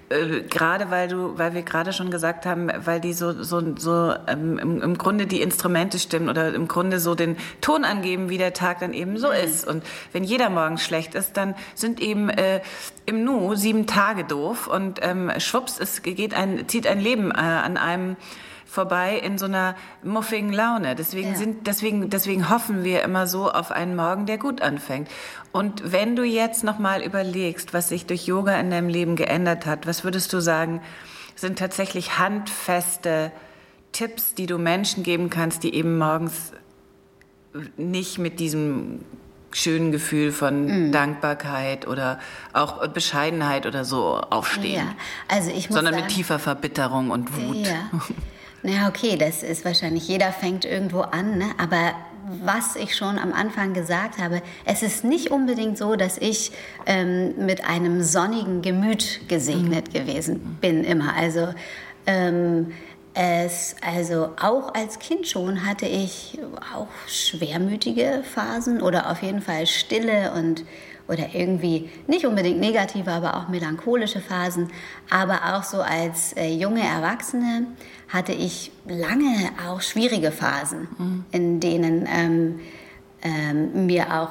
äh, 0.10 0.42
gerade 0.50 0.92
weil 0.92 1.08
du, 1.08 1.38
weil 1.38 1.54
wir 1.54 1.62
gerade 1.62 1.94
schon 1.94 2.12
gesagt 2.12 2.46
haben, 2.46 2.70
weil 2.86 3.00
die 3.00 3.14
so 3.14 3.44
so 3.44 3.76
so 3.78 4.14
ähm, 4.28 4.58
im, 4.58 4.82
im, 4.82 4.98
Grunde 4.98 5.28
die 5.28 5.42
Instrumente 5.42 6.00
stimmen 6.00 6.30
oder 6.30 6.54
im 6.54 6.68
Grunde 6.68 7.00
so 7.00 7.16
den 7.16 7.38
Ton 7.62 7.86
angeben, 7.86 8.30
wie 8.30 8.38
der 8.38 8.54
Tag 8.54 8.80
dann 8.80 8.94
eben 8.94 9.18
so 9.18 9.28
mhm. 9.28 9.34
ist. 9.34 9.68
Und 9.68 9.84
wenn 10.12 10.24
jeder 10.24 10.50
Morgen 10.50 10.78
schlecht 10.78 11.16
ist, 11.16 11.38
dann 11.38 11.56
sind 11.76 12.02
eben 12.02 12.30
äh, 12.30 12.62
im 13.06 13.24
Nu 13.24 13.56
sieben 13.56 13.88
Tage 13.88 14.24
doof 14.24 14.68
und 14.68 15.00
ähm, 15.02 15.32
schwupps, 15.38 15.80
es 15.80 16.02
geht 16.02 16.34
ein 16.34 16.68
zieht 16.68 16.88
ein 16.88 17.00
Leben 17.00 17.32
äh, 17.32 17.36
an 17.36 17.78
einem 17.78 18.18
vorbei 18.70 19.18
in 19.18 19.38
so 19.38 19.46
einer 19.46 19.76
muffigen 20.04 20.54
Laune. 20.54 20.96
Deswegen, 20.96 21.30
ja. 21.32 21.36
sind, 21.36 21.66
deswegen, 21.68 22.10
deswegen 22.10 22.50
hoffen 22.50 22.84
wir 22.84 23.04
immer 23.04 23.26
so 23.26 23.52
auf 23.52 23.72
einen 23.72 23.96
Morgen, 23.96 24.26
der 24.26 24.38
gut 24.38 24.62
anfängt. 24.62 25.10
Und 25.52 25.92
wenn 25.92 26.16
du 26.16 26.24
jetzt 26.24 26.64
nochmal 26.64 27.02
überlegst, 27.02 27.74
was 27.74 27.90
sich 27.90 28.06
durch 28.06 28.28
Yoga 28.28 28.60
in 28.60 28.70
deinem 28.70 28.88
Leben 28.88 29.16
geändert 29.16 29.66
hat, 29.66 29.88
was 29.88 30.04
würdest 30.04 30.32
du 30.34 30.40
sagen, 30.40 30.82
sind 31.36 31.58
tatsächlich 31.58 32.20
handfeste 32.20 33.32
Tipps, 33.92 34.36
die 34.36 34.46
du 34.46 34.60
Menschen 34.60 35.04
geben 35.04 35.32
kannst, 35.32 35.64
die 35.64 35.74
eben 35.74 35.98
morgens 35.98 36.54
nicht 37.76 38.20
mit 38.20 38.40
diesem 38.40 39.04
schönen 39.52 39.92
Gefühl 39.92 40.32
von 40.32 40.90
mm. 40.90 40.92
Dankbarkeit 40.92 41.88
oder 41.88 42.20
auch 42.54 42.86
Bescheidenheit 42.90 43.66
oder 43.66 43.84
so 43.84 44.18
aufstehen. 44.18 44.76
Ja, 44.76 44.96
also 45.28 45.50
ich 45.50 45.70
muss 45.70 45.76
sondern 45.76 45.96
sagen, 45.96 46.06
mit 46.06 46.14
tiefer 46.14 46.38
Verbitterung 46.38 47.10
und 47.10 47.36
Wut. 47.36 47.66
Ja. 47.66 47.90
Naja, 48.62 48.90
okay, 48.90 49.16
das 49.18 49.44
ist 49.44 49.64
wahrscheinlich, 49.64 50.08
jeder 50.08 50.32
fängt 50.32 50.66
irgendwo 50.66 51.02
an, 51.02 51.38
ne? 51.38 51.52
aber 51.58 51.94
was 52.30 52.76
ich 52.76 52.96
schon 52.96 53.18
am 53.18 53.34
Anfang 53.34 53.74
gesagt 53.74 54.20
habe, 54.20 54.42
es 54.66 54.84
ist 54.84 55.04
nicht 55.04 55.32
unbedingt 55.32 55.78
so, 55.78 55.96
dass 55.96 56.18
ich 56.18 56.52
ähm, 56.86 57.34
mit 57.46 57.66
einem 57.66 58.04
sonnigen 58.04 58.62
Gemüt 58.62 59.22
gesegnet 59.28 59.88
mhm. 59.90 59.94
gewesen 59.94 60.58
bin 60.62 60.84
immer. 60.84 61.16
Also 61.16 61.54
ähm, 62.06 62.74
es, 63.16 63.76
also 63.82 64.30
auch 64.40 64.74
als 64.76 65.00
Kind 65.00 65.28
schon 65.28 65.66
hatte 65.66 65.88
ich 65.88 66.38
auch 66.76 66.88
schwermütige 67.08 68.24
Phasen 68.24 68.82
oder 68.82 69.10
auf 69.10 69.24
jeden 69.24 69.42
Fall 69.42 69.66
stille 69.66 70.32
und 70.34 70.64
oder 71.10 71.34
irgendwie 71.34 71.90
nicht 72.08 72.26
unbedingt 72.26 72.60
negative, 72.60 73.12
aber 73.12 73.36
auch 73.36 73.50
melancholische 73.50 74.22
Phasen. 74.22 74.70
Aber 75.10 75.56
auch 75.56 75.64
so 75.64 75.82
als 75.82 76.34
äh, 76.34 76.54
junge 76.54 76.82
Erwachsene 76.82 77.68
hatte 78.08 78.32
ich 78.32 78.72
lange 78.88 79.50
auch 79.68 79.82
schwierige 79.82 80.32
Phasen, 80.32 80.88
mhm. 80.98 81.26
in 81.32 81.60
denen 81.60 82.08
ähm, 82.08 82.60
ähm, 83.24 83.88
mir 83.88 84.22
auch 84.22 84.30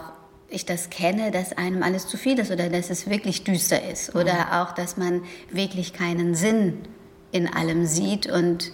ich 0.51 0.65
das 0.65 0.89
kenne, 0.89 1.31
dass 1.31 1.53
einem 1.53 1.83
alles 1.83 2.07
zu 2.07 2.17
viel 2.17 2.39
ist 2.39 2.51
oder 2.51 2.71
dass 2.71 2.89
es 2.89 3.11
wirklich 3.11 3.45
düster 3.45 3.83
ist 3.91 4.15
mhm. 4.15 4.21
oder 4.21 4.63
auch, 4.63 4.73
dass 4.73 4.97
man 4.97 5.23
wirklich 5.51 5.93
keinen 5.93 6.35
Sinn 6.35 6.79
in 7.33 7.53
allem 7.53 7.85
sieht 7.85 8.27
und 8.27 8.71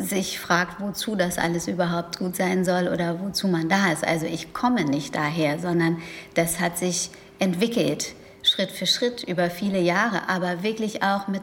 sich 0.00 0.38
fragt, 0.38 0.80
wozu 0.80 1.16
das 1.16 1.38
alles 1.38 1.68
überhaupt 1.68 2.18
gut 2.18 2.36
sein 2.36 2.64
soll 2.64 2.88
oder 2.88 3.20
wozu 3.20 3.48
man 3.48 3.68
da 3.68 3.92
ist. 3.92 4.06
Also 4.06 4.26
ich 4.26 4.52
komme 4.52 4.84
nicht 4.84 5.14
daher, 5.14 5.58
sondern 5.58 5.98
das 6.34 6.60
hat 6.60 6.78
sich 6.78 7.10
entwickelt, 7.38 8.14
Schritt 8.42 8.70
für 8.70 8.86
Schritt 8.86 9.22
über 9.22 9.50
viele 9.50 9.80
Jahre, 9.80 10.28
aber 10.28 10.62
wirklich 10.62 11.02
auch 11.02 11.28
mit 11.28 11.42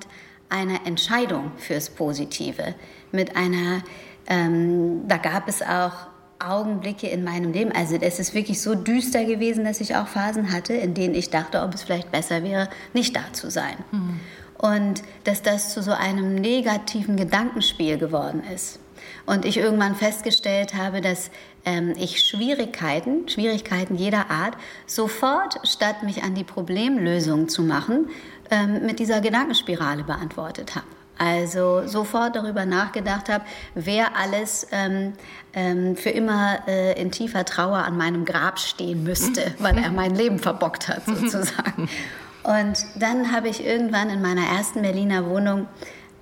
einer 0.50 0.86
Entscheidung 0.86 1.52
fürs 1.58 1.90
Positive, 1.90 2.76
mit 3.12 3.36
einer, 3.36 3.84
ähm, 4.28 5.08
da 5.08 5.18
gab 5.18 5.48
es 5.48 5.62
auch 5.62 5.94
Augenblicke 6.40 7.08
in 7.08 7.24
meinem 7.24 7.52
Leben. 7.52 7.72
Also 7.72 7.98
es 7.98 8.20
ist 8.20 8.34
wirklich 8.34 8.62
so 8.62 8.76
düster 8.76 9.26
gewesen, 9.26 9.66
dass 9.66 9.82
ich 9.82 9.96
auch 9.96 10.08
Phasen 10.08 10.52
hatte, 10.52 10.74
in 10.74 10.94
denen 10.94 11.14
ich 11.14 11.30
dachte, 11.30 11.62
ob 11.62 11.74
es 11.74 11.84
vielleicht 11.84 12.12
besser 12.12 12.44
wäre, 12.44 12.70
nicht 12.94 13.16
da 13.16 13.22
zu 13.34 13.52
sein. 13.52 13.76
Mhm. 13.92 14.20
Und 14.60 15.02
dass 15.24 15.42
das 15.42 15.74
zu 15.74 15.82
so 15.82 15.92
einem 15.92 16.36
negativen 16.36 17.16
Gedankenspiel 17.16 17.98
geworden 17.98 18.44
ist. 18.54 18.80
Und 19.26 19.46
ich 19.46 19.58
irgendwann 19.58 19.96
festgestellt 19.96 20.76
habe, 20.76 21.02
dass 21.02 21.32
ähm, 21.66 21.94
ich 21.98 22.22
Schwierigkeiten, 22.22 23.28
Schwierigkeiten 23.30 23.96
jeder 23.96 24.30
Art, 24.30 24.56
sofort, 24.86 25.60
statt 25.68 26.04
mich 26.04 26.24
an 26.24 26.36
die 26.36 26.44
Problemlösung 26.44 27.48
zu 27.48 27.64
machen, 27.64 28.10
ähm, 28.52 28.86
mit 28.86 29.00
dieser 29.00 29.22
Gedankenspirale 29.22 30.04
beantwortet 30.04 30.76
habe. 30.76 30.86
Also 31.18 31.86
sofort 31.86 32.36
darüber 32.38 32.66
nachgedacht 32.66 33.28
habe, 33.28 33.44
wer 33.76 34.16
alles 34.16 34.68
ähm, 34.72 35.14
ähm, 35.54 35.98
für 35.98 36.12
immer 36.12 36.60
äh, 36.66 37.00
in 37.00 37.12
tiefer 37.12 37.44
Trauer 37.44 37.80
an 37.80 37.98
meinem 37.98 38.24
Grab 38.24 38.58
stehen 38.58 39.04
müsste, 39.04 39.54
weil 39.60 39.78
er 39.78 39.92
mein 39.92 40.16
Leben 40.16 40.40
verbockt 40.40 40.88
hat 40.88 41.06
sozusagen. 41.06 41.90
Und 42.50 42.86
dann 42.96 43.32
habe 43.32 43.48
ich 43.48 43.64
irgendwann 43.64 44.10
in 44.10 44.22
meiner 44.22 44.46
ersten 44.46 44.82
Berliner 44.82 45.30
Wohnung 45.30 45.68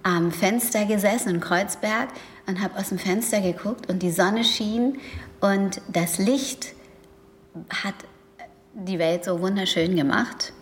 am 0.03 0.31
Fenster 0.31 0.85
gesessen 0.85 1.29
in 1.35 1.39
Kreuzberg 1.39 2.09
und 2.47 2.61
habe 2.61 2.77
aus 2.77 2.89
dem 2.89 2.99
Fenster 2.99 3.41
geguckt 3.41 3.89
und 3.89 4.03
die 4.03 4.11
Sonne 4.11 4.43
schien 4.43 4.99
und 5.39 5.81
das 5.87 6.17
Licht 6.17 6.73
hat 7.83 7.95
die 8.73 8.99
Welt 8.99 9.23
so 9.23 9.41
wunderschön 9.41 9.95
gemacht 9.95 10.53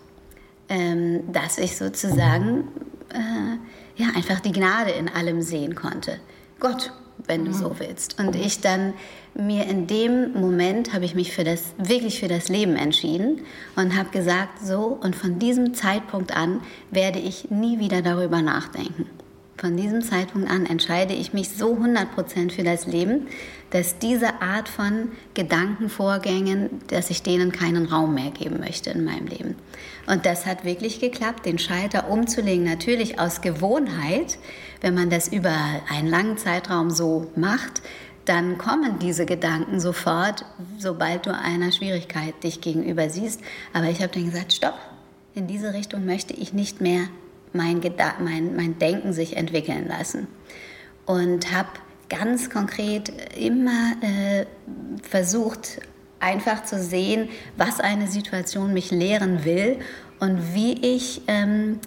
ähm, 0.70 1.32
dass 1.32 1.58
ich 1.58 1.78
sozusagen 1.78 2.68
äh, 3.10 4.02
ja, 4.02 4.10
einfach 4.16 4.40
die 4.40 4.52
Gnade 4.52 4.92
in 4.92 5.10
allem 5.10 5.42
sehen 5.42 5.76
konnte. 5.76 6.20
Gott, 6.60 6.92
wenn 7.28 7.46
du 7.46 7.54
so 7.54 7.70
mhm. 7.70 7.80
willst. 7.80 8.20
Und 8.20 8.36
ich 8.36 8.62
dann 8.62 8.94
mir 9.34 9.66
in 9.66 9.88
dem 9.88 10.34
Moment 10.34 10.94
habe 10.94 11.06
ich 11.06 11.16
mich 11.16 11.34
für 11.34 11.44
das, 11.44 11.74
wirklich 11.78 12.20
für 12.20 12.28
das 12.28 12.50
Leben 12.50 12.76
entschieden 12.76 13.42
und 13.76 13.98
habe 13.98 14.10
gesagt, 14.10 14.60
so 14.64 14.98
und 15.02 15.16
von 15.16 15.40
diesem 15.40 15.74
Zeitpunkt 15.74 16.36
an 16.36 16.62
werde 16.92 17.20
ich 17.20 17.52
nie 17.52 17.80
wieder 17.80 18.02
darüber 18.02 18.42
nachdenken. 18.42 19.08
Von 19.58 19.78
diesem 19.78 20.02
Zeitpunkt 20.02 20.50
an 20.50 20.66
entscheide 20.66 21.14
ich 21.14 21.32
mich 21.32 21.50
so 21.50 21.76
100% 21.76 22.52
für 22.52 22.64
das 22.64 22.88
Leben, 22.88 23.28
dass 23.70 24.00
diese 24.00 24.42
Art 24.42 24.68
von 24.68 25.12
Gedankenvorgängen, 25.34 26.70
dass 26.88 27.10
ich 27.10 27.24
denen 27.24 27.54
keinen 27.54 27.86
Raum 27.86 28.14
mehr 28.16 28.32
geben 28.32 28.60
möchte 28.60 28.90
in 28.90 29.06
meinem 29.06 29.28
Leben. 29.28 29.56
Und 30.08 30.26
das 30.26 30.46
hat 30.46 30.66
wirklich 30.66 31.00
geklappt, 31.00 31.46
den 31.46 31.58
Schalter 31.58 32.10
umzulegen, 32.10 32.66
natürlich 32.66 33.20
aus 33.20 33.42
Gewohnheit. 33.42 34.38
Wenn 34.82 34.94
man 34.94 35.10
das 35.10 35.28
über 35.28 35.56
einen 35.90 36.08
langen 36.08 36.38
Zeitraum 36.38 36.90
so 36.90 37.32
macht, 37.36 37.82
dann 38.26 38.58
kommen 38.58 39.00
diese 39.00 39.26
Gedanken 39.26 39.80
sofort, 39.80 40.46
sobald 40.78 41.26
du 41.26 41.34
einer 41.34 41.72
Schwierigkeit 41.72 42.44
dich 42.44 42.62
gegenüber 42.62 43.10
siehst. 43.10 43.42
Aber 43.74 43.86
ich 43.90 44.02
habe 44.02 44.12
dann 44.14 44.26
gesagt, 44.26 44.54
stopp, 44.54 44.78
in 45.36 45.48
diese 45.48 45.74
Richtung 45.74 46.06
möchte 46.06 46.34
ich 46.34 46.54
nicht 46.54 46.82
mehr 46.82 47.08
mein, 47.54 47.82
mein, 48.20 48.56
mein 48.56 48.80
Denken 48.80 49.14
sich 49.14 49.38
entwickeln 49.38 49.88
lassen. 49.88 50.28
Und 51.06 51.54
habe 51.54 51.70
ganz 52.10 52.50
konkret 52.50 53.12
immer 53.38 53.94
äh, 54.02 54.46
versucht, 55.04 55.80
einfach 56.20 56.64
zu 56.64 56.82
sehen, 56.82 57.30
was 57.58 57.80
eine 57.80 58.08
Situation 58.08 58.74
mich 58.74 58.92
lehren 58.92 59.46
will 59.46 59.78
und 60.20 60.56
wie 60.56 60.74
ich 60.96 61.22
ähm, 61.28 61.80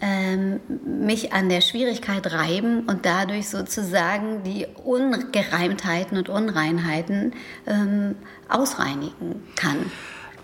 ähm, 0.00 0.60
mich 0.84 1.32
an 1.32 1.48
der 1.48 1.60
Schwierigkeit 1.60 2.32
reiben 2.32 2.80
und 2.86 3.04
dadurch 3.04 3.48
sozusagen 3.48 4.42
die 4.42 4.66
Ungereimtheiten 4.84 6.16
und 6.16 6.28
Unreinheiten 6.28 7.34
ähm, 7.66 8.16
ausreinigen 8.48 9.42
kann. 9.56 9.90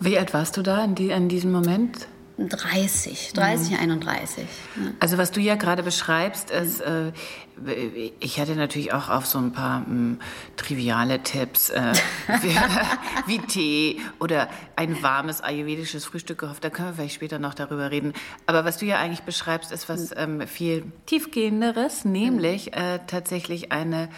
Wie 0.00 0.18
alt 0.18 0.34
warst 0.34 0.56
du 0.56 0.62
da 0.62 0.84
in, 0.84 0.94
die, 0.94 1.10
in 1.10 1.28
diesem 1.28 1.52
Moment? 1.52 2.06
30, 2.38 3.32
30, 3.32 3.70
mhm. 3.70 3.78
31. 3.78 4.44
Ja. 4.76 4.82
Also 5.00 5.16
was 5.16 5.30
du 5.30 5.40
ja 5.40 5.54
gerade 5.54 5.82
beschreibst, 5.82 6.50
ist, 6.50 6.80
äh, 6.82 7.12
ich 8.20 8.38
hatte 8.38 8.54
natürlich 8.54 8.92
auch 8.92 9.08
auf 9.08 9.26
so 9.26 9.38
ein 9.38 9.52
paar 9.52 9.80
mh, 9.80 9.86
hm, 9.86 10.18
triviale 10.56 11.22
Tipps 11.22 11.70
äh, 11.70 11.92
wie, 12.42 12.54
wie, 13.26 13.38
Tee 13.38 14.00
oder 14.18 14.48
ein 14.76 15.02
warmes 15.02 15.40
ayurvedisches 15.40 16.04
Frühstück 16.04 16.38
gehofft. 16.38 16.64
Da 16.64 16.70
können 16.70 16.88
wir 16.88 16.94
vielleicht 16.94 17.14
später 17.14 17.38
noch 17.38 17.54
darüber 17.54 17.90
reden. 17.90 18.12
Aber 18.46 18.64
was 18.64 18.78
du 18.78 18.86
ja 18.86 18.98
eigentlich 18.98 19.22
beschreibst, 19.22 19.72
ist 19.72 19.88
was 19.88 20.10
mhm. 20.10 20.40
ähm, 20.40 20.48
viel 20.48 20.84
tiefgehenderes, 21.06 22.04
nämlich 22.04 22.66
mhm. 22.66 22.72
äh, 22.72 22.98
tatsächlich 23.06 23.72
eine 23.72 24.08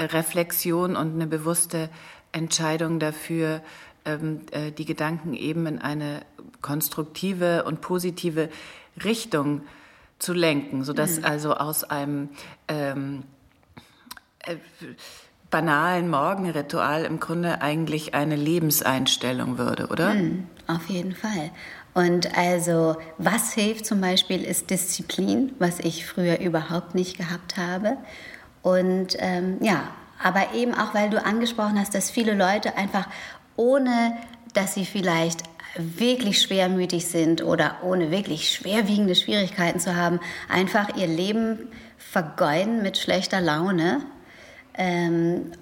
Reflexion 0.00 0.96
und 0.96 1.14
eine 1.14 1.26
bewusste 1.26 1.90
Entscheidung 2.32 2.98
dafür, 2.98 3.62
ähm, 4.04 4.40
äh, 4.52 4.72
die 4.72 4.84
Gedanken 4.84 5.34
eben 5.34 5.66
in 5.66 5.78
eine 5.80 6.22
konstruktive 6.62 7.64
und 7.64 7.80
positive 7.82 8.48
Richtung 9.04 9.60
zu 9.60 9.66
lenken, 10.32 10.84
sodass 10.84 11.18
mhm. 11.18 11.24
also 11.24 11.54
aus 11.54 11.84
einem 11.84 12.30
ähm, 12.68 13.24
äh, 14.40 14.56
banalen 15.50 16.08
Morgenritual 16.08 17.04
im 17.04 17.20
Grunde 17.20 17.62
eigentlich 17.62 18.14
eine 18.14 18.36
Lebenseinstellung 18.36 19.58
würde, 19.58 19.86
oder? 19.88 20.14
Mhm, 20.14 20.46
auf 20.66 20.86
jeden 20.88 21.14
Fall. 21.14 21.50
Und 21.94 22.36
also, 22.36 22.96
was 23.16 23.52
hilft 23.52 23.86
zum 23.86 24.00
Beispiel, 24.00 24.44
ist 24.44 24.68
Disziplin, 24.70 25.52
was 25.58 25.80
ich 25.80 26.04
früher 26.04 26.40
überhaupt 26.40 26.94
nicht 26.94 27.16
gehabt 27.16 27.56
habe. 27.56 27.96
Und 28.62 29.16
ähm, 29.18 29.56
ja, 29.60 29.84
aber 30.22 30.54
eben 30.54 30.74
auch, 30.74 30.92
weil 30.92 31.08
du 31.08 31.24
angesprochen 31.24 31.78
hast, 31.78 31.94
dass 31.94 32.10
viele 32.10 32.34
Leute 32.34 32.76
einfach 32.76 33.08
ohne, 33.56 34.16
dass 34.52 34.74
sie 34.74 34.84
vielleicht 34.84 35.42
wirklich 35.78 36.40
schwermütig 36.40 37.06
sind 37.06 37.42
oder 37.42 37.78
ohne 37.82 38.10
wirklich 38.10 38.50
schwerwiegende 38.50 39.14
Schwierigkeiten 39.14 39.80
zu 39.80 39.96
haben, 39.96 40.20
einfach 40.48 40.96
ihr 40.96 41.06
Leben 41.06 41.68
vergeuden 41.98 42.82
mit 42.82 42.98
schlechter 42.98 43.40
Laune. 43.40 44.02
Ähm, 44.74 45.52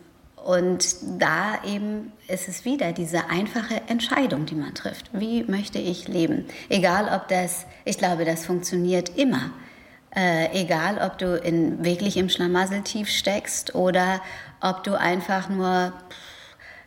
und 0.44 0.96
da 1.18 1.62
eben 1.64 2.12
ist 2.28 2.48
es 2.48 2.64
wieder 2.66 2.92
diese 2.92 3.30
einfache 3.30 3.80
Entscheidung, 3.88 4.44
die 4.44 4.54
man 4.54 4.74
trifft. 4.74 5.10
Wie 5.12 5.42
möchte 5.44 5.78
ich 5.78 6.06
leben? 6.06 6.44
Egal 6.68 7.08
ob 7.14 7.28
das, 7.28 7.64
ich 7.84 7.96
glaube, 7.96 8.24
das 8.24 8.44
funktioniert 8.44 9.16
immer. 9.16 9.50
Äh, 10.14 10.62
egal 10.62 10.98
ob 10.98 11.18
du 11.18 11.36
in, 11.38 11.84
wirklich 11.84 12.16
im 12.18 12.28
Schlamassel-Tief 12.28 13.08
steckst 13.08 13.74
oder 13.74 14.20
ob 14.60 14.84
du 14.84 14.98
einfach 14.98 15.48
nur 15.48 15.92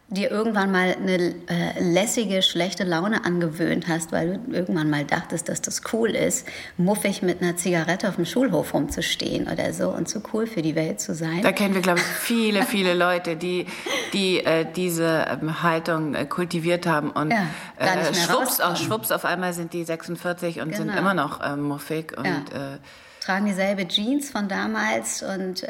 dir 0.09 0.31
irgendwann 0.31 0.71
mal 0.71 0.95
eine 0.95 1.35
äh, 1.49 1.81
lässige, 1.81 2.41
schlechte 2.41 2.85
Laune 2.85 3.25
angewöhnt 3.25 3.89
hast, 3.89 4.13
weil 4.13 4.37
du 4.37 4.55
irgendwann 4.55 4.89
mal 4.89 5.03
dachtest, 5.03 5.49
dass 5.49 5.61
das 5.61 5.81
cool 5.91 6.11
ist, 6.11 6.47
muffig 6.77 7.21
mit 7.21 7.41
einer 7.41 7.57
Zigarette 7.57 8.07
auf 8.07 8.15
dem 8.15 8.25
Schulhof 8.25 8.73
rumzustehen 8.73 9.49
oder 9.49 9.73
so 9.73 9.89
und 9.89 10.07
zu 10.07 10.23
cool 10.31 10.47
für 10.47 10.61
die 10.61 10.75
Welt 10.75 11.01
zu 11.01 11.13
sein. 11.13 11.41
Da 11.41 11.51
kennen 11.51 11.73
wir, 11.73 11.81
glaube 11.81 11.99
ich, 11.99 12.05
viele, 12.05 12.63
viele 12.63 12.93
Leute, 12.93 13.35
die, 13.35 13.65
die 14.13 14.45
äh, 14.45 14.65
diese 14.73 15.25
ähm, 15.29 15.61
Haltung 15.61 16.15
äh, 16.15 16.25
kultiviert 16.25 16.87
haben 16.87 17.11
und 17.11 17.31
ja, 17.31 17.47
äh, 17.77 18.13
schwupps, 18.13 18.61
auch, 18.61 18.77
schwupps, 18.77 19.11
auf 19.11 19.25
einmal 19.25 19.51
sind 19.51 19.73
die 19.73 19.83
46 19.83 20.61
und 20.61 20.71
genau. 20.71 20.77
sind 20.77 20.95
immer 20.95 21.13
noch 21.13 21.41
äh, 21.41 21.57
muffig 21.57 22.17
und 22.17 22.25
ja. 22.25 22.75
Äh, 22.75 22.77
tragen 23.19 23.45
dieselbe 23.45 23.85
Jeans 23.85 24.29
von 24.29 24.47
damals 24.47 25.21
und 25.21 25.65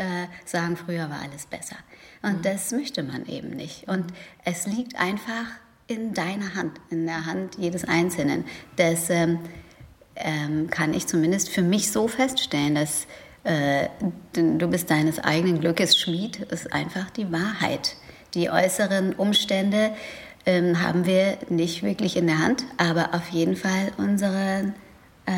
sagen, 0.46 0.78
früher 0.78 1.10
war 1.10 1.22
alles 1.24 1.48
besser. 1.48 1.76
Und 2.22 2.38
mhm. 2.38 2.42
das 2.42 2.72
möchte 2.72 3.04
man 3.04 3.26
eben 3.26 3.50
nicht. 3.50 3.88
Und 3.88 4.06
es 4.46 4.68
liegt 4.68 4.98
einfach 4.98 5.46
in 5.88 6.14
deiner 6.14 6.56
Hand, 6.56 6.80
in 6.90 7.06
der 7.06 7.26
Hand 7.26 7.58
jedes 7.58 7.86
Einzelnen. 7.86 8.46
Das 8.76 9.10
ähm, 9.10 9.40
ähm, 10.16 10.70
kann 10.70 10.94
ich 10.94 11.08
zumindest 11.08 11.50
für 11.50 11.62
mich 11.62 11.92
so 11.92 12.08
feststellen, 12.08 12.76
dass 12.76 13.08
äh, 13.44 13.88
du 14.34 14.68
bist 14.68 14.92
deines 14.92 15.20
eigenen 15.20 15.60
Glückes 15.60 15.98
Schmied, 15.98 16.40
ist 16.52 16.74
einfach 16.74 17.10
die 17.12 17.32
Wahrheit. 17.32 17.96
Die 18.34 18.50
äußeren 18.50 19.14
Umstände 19.14 19.92
ähm, 20.46 20.82
haben 20.82 21.06
wir 21.06 21.38
nicht 21.50 21.84
wirklich 21.84 22.18
in 22.18 22.28
der 22.28 22.40
Hand, 22.40 22.66
aber 22.78 23.14
auf 23.14 23.30
jeden 23.30 23.56
Fall 23.56 23.92
unsere, 23.98 24.74
äh, 25.26 25.32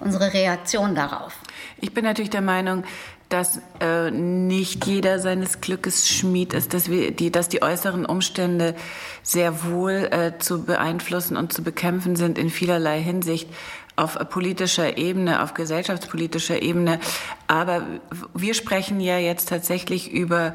unsere 0.00 0.32
Reaktion 0.32 0.94
darauf. 0.94 1.38
Ich 1.80 1.94
bin 1.94 2.04
natürlich 2.04 2.30
der 2.30 2.40
Meinung, 2.40 2.84
dass 3.28 3.60
äh, 3.80 4.10
nicht 4.10 4.86
jeder 4.86 5.18
seines 5.18 5.60
Glückes 5.60 6.08
Schmied 6.08 6.52
ist, 6.52 6.74
dass, 6.74 6.90
wir 6.90 7.10
die, 7.10 7.32
dass 7.32 7.48
die 7.48 7.62
äußeren 7.62 8.06
Umstände 8.06 8.74
sehr 9.22 9.64
wohl 9.64 10.08
äh, 10.10 10.38
zu 10.38 10.64
beeinflussen 10.64 11.36
und 11.36 11.52
zu 11.52 11.62
bekämpfen 11.62 12.16
sind 12.16 12.38
in 12.38 12.50
vielerlei 12.50 13.00
Hinsicht 13.00 13.48
auf 13.96 14.18
politischer 14.28 14.98
Ebene, 14.98 15.42
auf 15.42 15.54
gesellschaftspolitischer 15.54 16.62
Ebene. 16.62 16.98
Aber 17.46 17.86
wir 18.34 18.54
sprechen 18.54 19.00
ja 19.00 19.18
jetzt 19.18 19.48
tatsächlich 19.48 20.10
über 20.10 20.54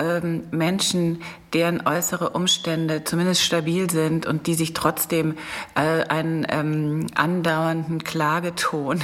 ähm, 0.00 0.44
Menschen, 0.50 1.22
deren 1.52 1.86
äußere 1.86 2.30
Umstände 2.30 3.04
zumindest 3.04 3.42
stabil 3.42 3.90
sind 3.90 4.26
und 4.26 4.46
die 4.46 4.54
sich 4.54 4.72
trotzdem 4.72 5.36
äh, 5.74 6.04
einen 6.04 6.46
ähm, 6.48 7.06
andauernden 7.14 8.02
Klageton 8.02 9.00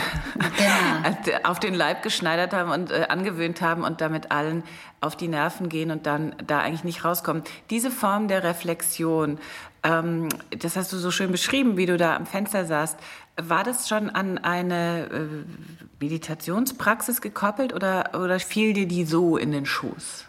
genau. 0.57 1.39
auf 1.45 1.61
den 1.61 1.75
Leib 1.75 2.03
geschneidert 2.03 2.53
haben 2.53 2.71
und 2.71 2.91
äh, 2.91 3.07
angewöhnt 3.09 3.61
haben 3.61 3.85
und 3.85 4.01
damit 4.01 4.31
allen 4.31 4.63
auf 5.01 5.17
die 5.17 5.29
Nerven 5.29 5.69
gehen 5.69 5.91
und 5.91 6.07
dann 6.07 6.35
da 6.47 6.61
eigentlich 6.61 6.85
nicht 6.85 7.05
rauskommen. 7.05 7.43
Diese 7.71 7.91
Form 7.91 8.29
der 8.29 8.43
Reflexion, 8.43 9.39
ähm, 9.87 10.29
das 10.59 10.77
hast 10.77 10.93
du 10.93 10.99
so 10.99 11.11
schön 11.11 11.31
beschrieben, 11.31 11.77
wie 11.77 11.87
du 11.87 11.97
da 11.97 12.17
am 12.17 12.27
Fenster 12.27 12.65
saßt. 12.65 12.99
War 13.37 13.65
das 13.65 13.89
schon 13.89 14.09
an 14.09 14.39
eine 14.39 15.09
äh, 15.13 16.03
Meditationspraxis 16.03 17.21
gekoppelt 17.21 17.75
oder, 17.75 18.11
oder 18.15 18.41
fiel 18.41 18.73
dir 18.73 18.87
die 18.87 19.05
so 19.05 19.37
in 19.37 19.53
den 19.53 19.67
Schoß? 19.67 20.25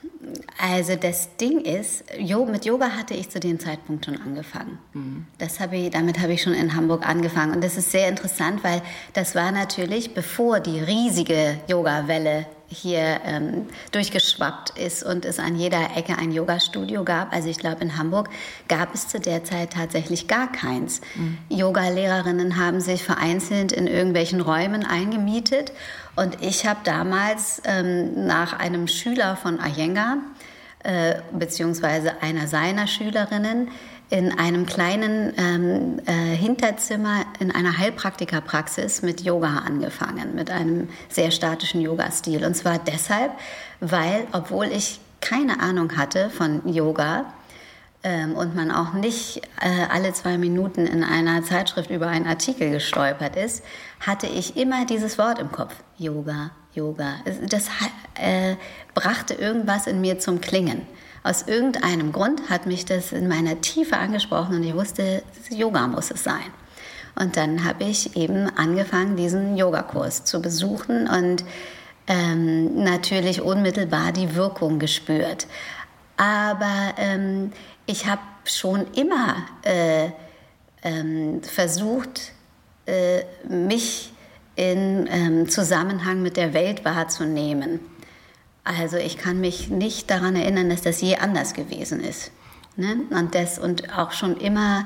Also 0.60 0.96
das 0.96 1.38
Ding 1.38 1.62
ist, 1.62 2.04
mit 2.20 2.66
Yoga 2.66 2.90
hatte 2.90 3.14
ich 3.14 3.30
zu 3.30 3.40
dem 3.40 3.60
Zeitpunkt 3.60 4.06
schon 4.06 4.20
angefangen. 4.20 4.78
Mhm. 4.94 5.26
Das 5.38 5.60
habe 5.60 5.78
ich, 5.78 5.92
damit 5.92 6.20
habe 6.20 6.34
ich 6.34 6.42
schon 6.42 6.54
in 6.54 6.76
Hamburg 6.76 7.08
angefangen. 7.08 7.54
Und 7.54 7.64
das 7.64 7.78
ist 7.78 7.92
sehr 7.92 8.10
interessant, 8.10 8.64
weil 8.64 8.82
das 9.14 9.36
war 9.36 9.52
natürlich, 9.52 10.14
bevor 10.14 10.60
die 10.60 10.80
riesige 10.80 11.60
Yoga-Welle 11.68 12.46
hier 12.70 13.22
ähm, 13.26 13.68
durchgeschwappt 13.92 14.78
ist 14.78 15.04
und 15.04 15.26
es 15.26 15.40
an 15.40 15.56
jeder 15.56 15.96
Ecke 15.96 16.18
ein 16.18 16.32
Yoga-Studio 16.32 17.04
gab. 17.04 17.34
Also 17.34 17.50
ich 17.50 17.58
glaube, 17.58 17.82
in 17.82 17.98
Hamburg 17.98 18.30
gab 18.68 18.94
es 18.94 19.08
zu 19.08 19.20
der 19.20 19.44
Zeit 19.44 19.74
tatsächlich 19.74 20.28
gar 20.28 20.52
keins. 20.52 21.02
Mhm. 21.16 21.38
Yoga-Lehrerinnen 21.50 22.58
haben 22.58 22.82
sich 22.82 23.04
vereinzelt 23.04 23.72
in 23.72 23.88
irgendwelchen 23.88 24.42
Räumen 24.42 24.86
eingemietet. 24.86 25.72
Und 26.16 26.44
ich 26.44 26.66
habe 26.66 26.80
damals 26.84 27.62
ähm, 27.64 28.26
nach 28.26 28.60
einem 28.60 28.88
Schüler 28.88 29.38
von 29.38 29.60
Ayenga, 29.60 30.18
äh, 30.84 31.16
beziehungsweise 31.32 32.22
einer 32.22 32.48
seiner 32.48 32.88
Schülerinnen, 32.88 33.70
in 34.10 34.38
einem 34.38 34.66
kleinen 34.66 35.34
ähm, 35.38 36.00
äh, 36.06 36.36
Hinterzimmer 36.36 37.26
in 37.40 37.52
einer 37.52 37.78
Heilpraktikerpraxis 37.78 39.02
mit 39.02 39.22
Yoga 39.22 39.64
angefangen, 39.66 40.34
mit 40.34 40.50
einem 40.50 40.88
sehr 41.10 41.32
statischen 41.32 41.82
Yoga-Stil. 41.82 42.46
Und 42.46 42.56
zwar 42.56 42.80
deshalb, 42.80 43.32
weil, 43.82 44.26
obwohl 44.32 44.68
ich 44.68 45.02
keine 45.20 45.60
Ahnung 45.60 45.98
hatte 45.98 46.30
von 46.30 46.68
Yoga 46.72 47.26
ähm, 48.04 48.36
und 48.36 48.56
man 48.56 48.72
auch 48.72 48.94
nicht 48.94 49.42
äh, 49.60 49.86
alle 49.92 50.14
zwei 50.14 50.38
Minuten 50.38 50.86
in 50.86 51.04
einer 51.04 51.44
Zeitschrift 51.44 51.90
über 51.90 52.08
einen 52.08 52.28
Artikel 52.28 52.72
gestolpert 52.72 53.36
ist, 53.36 53.64
hatte 54.00 54.28
ich 54.28 54.56
immer 54.56 54.86
dieses 54.86 55.18
Wort 55.18 55.40
im 55.40 55.52
Kopf. 55.52 55.74
Yoga, 55.98 56.52
Yoga. 56.74 57.16
Das 57.50 57.66
äh, 58.16 58.56
brachte 58.94 59.34
irgendwas 59.34 59.86
in 59.86 60.00
mir 60.00 60.20
zum 60.20 60.40
Klingen. 60.40 60.84
Aus 61.28 61.42
irgendeinem 61.42 62.14
Grund 62.14 62.50
hat 62.50 62.68
mich 62.68 62.86
das 62.86 63.12
in 63.12 63.28
meiner 63.28 63.60
Tiefe 63.60 63.98
angesprochen 63.98 64.56
und 64.56 64.64
ich 64.64 64.74
wusste, 64.74 65.24
Yoga 65.50 65.86
muss 65.88 66.10
es 66.10 66.24
sein. 66.24 66.54
Und 67.20 67.36
dann 67.36 67.66
habe 67.66 67.84
ich 67.84 68.16
eben 68.16 68.50
angefangen, 68.56 69.18
diesen 69.18 69.58
Yogakurs 69.58 70.24
zu 70.24 70.42
besuchen 70.42 71.06
und 71.06 71.44
ähm, 72.08 72.82
natürlich 72.82 73.42
unmittelbar 73.42 74.14
die 74.14 74.36
Wirkung 74.36 74.80
gespürt. 74.80 75.48
Aber 76.16 76.94
ähm, 76.96 77.52
ich 77.88 78.08
habe 78.08 78.22
schon 78.46 78.88
immer 78.94 79.36
äh, 79.64 80.12
ähm, 80.82 81.44
versucht, 81.44 82.32
äh, 82.86 83.24
mich 83.50 84.14
in 84.56 85.10
ähm, 85.12 85.50
Zusammenhang 85.50 86.22
mit 86.22 86.38
der 86.38 86.54
Welt 86.54 86.86
wahrzunehmen. 86.86 87.82
Also 88.68 88.98
ich 88.98 89.18
kann 89.18 89.40
mich 89.40 89.70
nicht 89.70 90.10
daran 90.10 90.36
erinnern, 90.36 90.70
dass 90.70 90.82
das 90.82 91.00
je 91.00 91.16
anders 91.16 91.54
gewesen 91.54 92.02
ist. 92.02 92.32
Ne? 92.76 92.98
Und, 93.12 93.34
das, 93.34 93.58
und 93.60 93.98
auch 93.98 94.12
schon 94.12 94.36
immer 94.38 94.86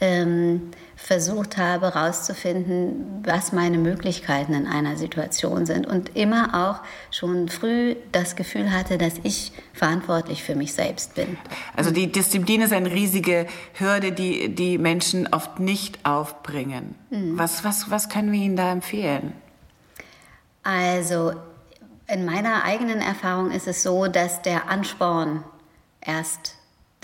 ähm, 0.00 0.70
versucht 0.96 1.56
habe 1.56 1.94
herauszufinden, 1.94 3.22
was 3.24 3.52
meine 3.52 3.78
Möglichkeiten 3.78 4.52
in 4.52 4.66
einer 4.66 4.96
Situation 4.96 5.64
sind. 5.64 5.86
Und 5.86 6.16
immer 6.16 6.72
auch 6.72 7.14
schon 7.14 7.48
früh 7.48 7.94
das 8.10 8.34
Gefühl 8.34 8.72
hatte, 8.72 8.98
dass 8.98 9.14
ich 9.22 9.52
verantwortlich 9.74 10.42
für 10.42 10.56
mich 10.56 10.74
selbst 10.74 11.14
bin. 11.14 11.38
Also 11.76 11.92
die 11.92 12.10
Disziplin 12.10 12.62
ist 12.62 12.72
eine 12.72 12.90
riesige 12.90 13.46
Hürde, 13.74 14.10
die 14.10 14.52
die 14.54 14.76
Menschen 14.76 15.32
oft 15.32 15.60
nicht 15.60 16.04
aufbringen. 16.04 16.96
Mhm. 17.10 17.38
Was, 17.38 17.62
was, 17.62 17.90
was 17.92 18.08
können 18.08 18.32
wir 18.32 18.40
Ihnen 18.40 18.56
da 18.56 18.72
empfehlen? 18.72 19.34
Also 20.64 21.32
in 22.12 22.24
meiner 22.24 22.64
eigenen 22.64 23.00
Erfahrung 23.00 23.50
ist 23.50 23.68
es 23.68 23.82
so, 23.82 24.06
dass 24.06 24.42
der 24.42 24.68
Ansporn 24.68 25.44
erst 26.00 26.56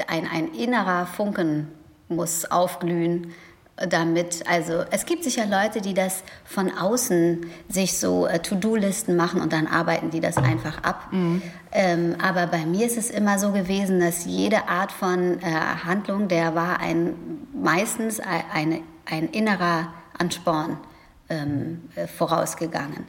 ein, 0.07 0.27
ein 0.27 0.53
innerer 0.53 1.07
Funken 1.07 1.69
muss 2.09 2.45
aufglühen, 2.51 3.33
damit, 3.77 4.45
also 4.49 4.85
es 4.91 5.05
gibt 5.05 5.23
sicher 5.23 5.45
Leute, 5.45 5.83
die 5.83 5.93
das 5.93 6.23
von 6.45 6.73
außen 6.73 7.45
sich 7.69 7.99
so 7.99 8.27
äh, 8.27 8.39
To-Do-Listen 8.39 9.17
machen 9.17 9.43
und 9.43 9.53
dann 9.53 9.67
arbeiten 9.67 10.11
die 10.11 10.21
das 10.21 10.39
einfach 10.39 10.83
ab. 10.83 11.09
Mhm. 11.11 11.43
Ähm, 11.73 12.17
aber 12.23 12.47
bei 12.47 12.65
mir 12.65 12.87
ist 12.87 12.97
es 12.97 13.11
immer 13.11 13.39
so 13.39 13.53
gewesen, 13.53 14.01
dass 14.01 14.25
jede 14.25 14.69
Art 14.69 14.93
von 14.93 15.41
äh, 15.43 15.45
Handlung, 15.85 16.29
der 16.29 16.55
war 16.55 16.81
ein, 16.81 17.15
meistens 17.53 18.19
ein, 18.19 18.45
ein, 18.53 18.83
ein 19.05 19.29
innerer 19.29 19.93
Ansporn 20.19 20.79
ähm, 21.29 21.89
äh, 21.95 22.07
vorausgegangen. 22.07 23.05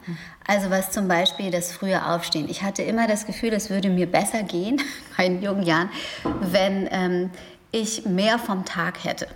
Also 0.46 0.70
was 0.70 0.92
zum 0.92 1.08
Beispiel 1.08 1.52
das 1.52 1.72
frühe 1.72 2.06
Aufstehen. 2.06 2.50
Ich 2.50 2.64
hatte 2.64 2.82
immer 2.82 3.08
das 3.08 3.26
Gefühl, 3.26 3.54
es 3.54 3.70
würde 3.70 3.90
mir 3.90 4.08
besser 4.08 4.44
gehen, 4.44 4.82
in 5.18 5.42
jungen 5.42 5.64
Jahren, 5.64 5.90
wenn 6.24 6.88
ähm, 6.92 7.30
ich 7.72 8.06
mehr 8.06 8.40
vom 8.40 8.66
Tag 8.66 9.04
hätte. 9.04 9.28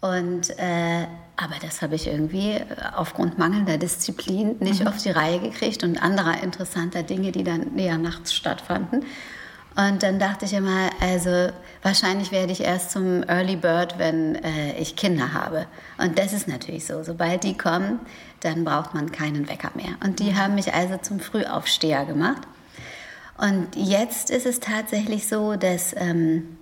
Und, 0.00 0.50
äh, 0.58 1.06
aber 1.36 1.54
das 1.60 1.82
habe 1.82 1.94
ich 1.94 2.06
irgendwie 2.06 2.52
äh, 2.52 2.64
aufgrund 2.94 3.38
mangelnder 3.38 3.78
Disziplin 3.78 4.56
nicht 4.60 4.80
mhm. 4.80 4.88
auf 4.88 4.98
die 4.98 5.10
Reihe 5.10 5.40
gekriegt 5.40 5.84
und 5.84 6.02
anderer 6.02 6.42
interessanter 6.42 7.02
Dinge, 7.02 7.32
die 7.32 7.44
dann 7.44 7.78
eher 7.78 7.98
nachts 7.98 8.34
stattfanden. 8.34 9.04
Und 9.76 10.02
dann 10.02 10.18
dachte 10.18 10.46
ich 10.46 10.54
immer, 10.54 10.88
also 11.00 11.50
wahrscheinlich 11.82 12.32
werde 12.32 12.50
ich 12.50 12.62
erst 12.62 12.92
zum 12.92 13.22
Early 13.24 13.56
Bird, 13.56 13.98
wenn 13.98 14.36
äh, 14.36 14.78
ich 14.78 14.96
Kinder 14.96 15.34
habe. 15.34 15.66
Und 15.98 16.18
das 16.18 16.32
ist 16.32 16.48
natürlich 16.48 16.86
so. 16.86 17.02
Sobald 17.02 17.44
die 17.44 17.58
kommen, 17.58 18.00
dann 18.40 18.64
braucht 18.64 18.94
man 18.94 19.12
keinen 19.12 19.48
Wecker 19.48 19.70
mehr. 19.74 19.96
Und 20.02 20.18
die 20.18 20.34
haben 20.34 20.54
mich 20.54 20.72
also 20.72 20.96
zum 20.96 21.20
Frühaufsteher 21.20 22.06
gemacht. 22.06 22.42
Und 23.36 23.68
jetzt 23.76 24.30
ist 24.30 24.46
es 24.46 24.60
tatsächlich 24.60 25.28
so, 25.28 25.56
dass 25.56 25.94
ähm, 25.94 26.56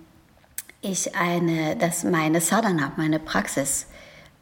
ich 0.81 1.15
eine, 1.15 1.77
dass 1.77 2.03
meine 2.03 2.41
Sadhana, 2.41 2.91
meine 2.97 3.19
Praxis, 3.19 3.87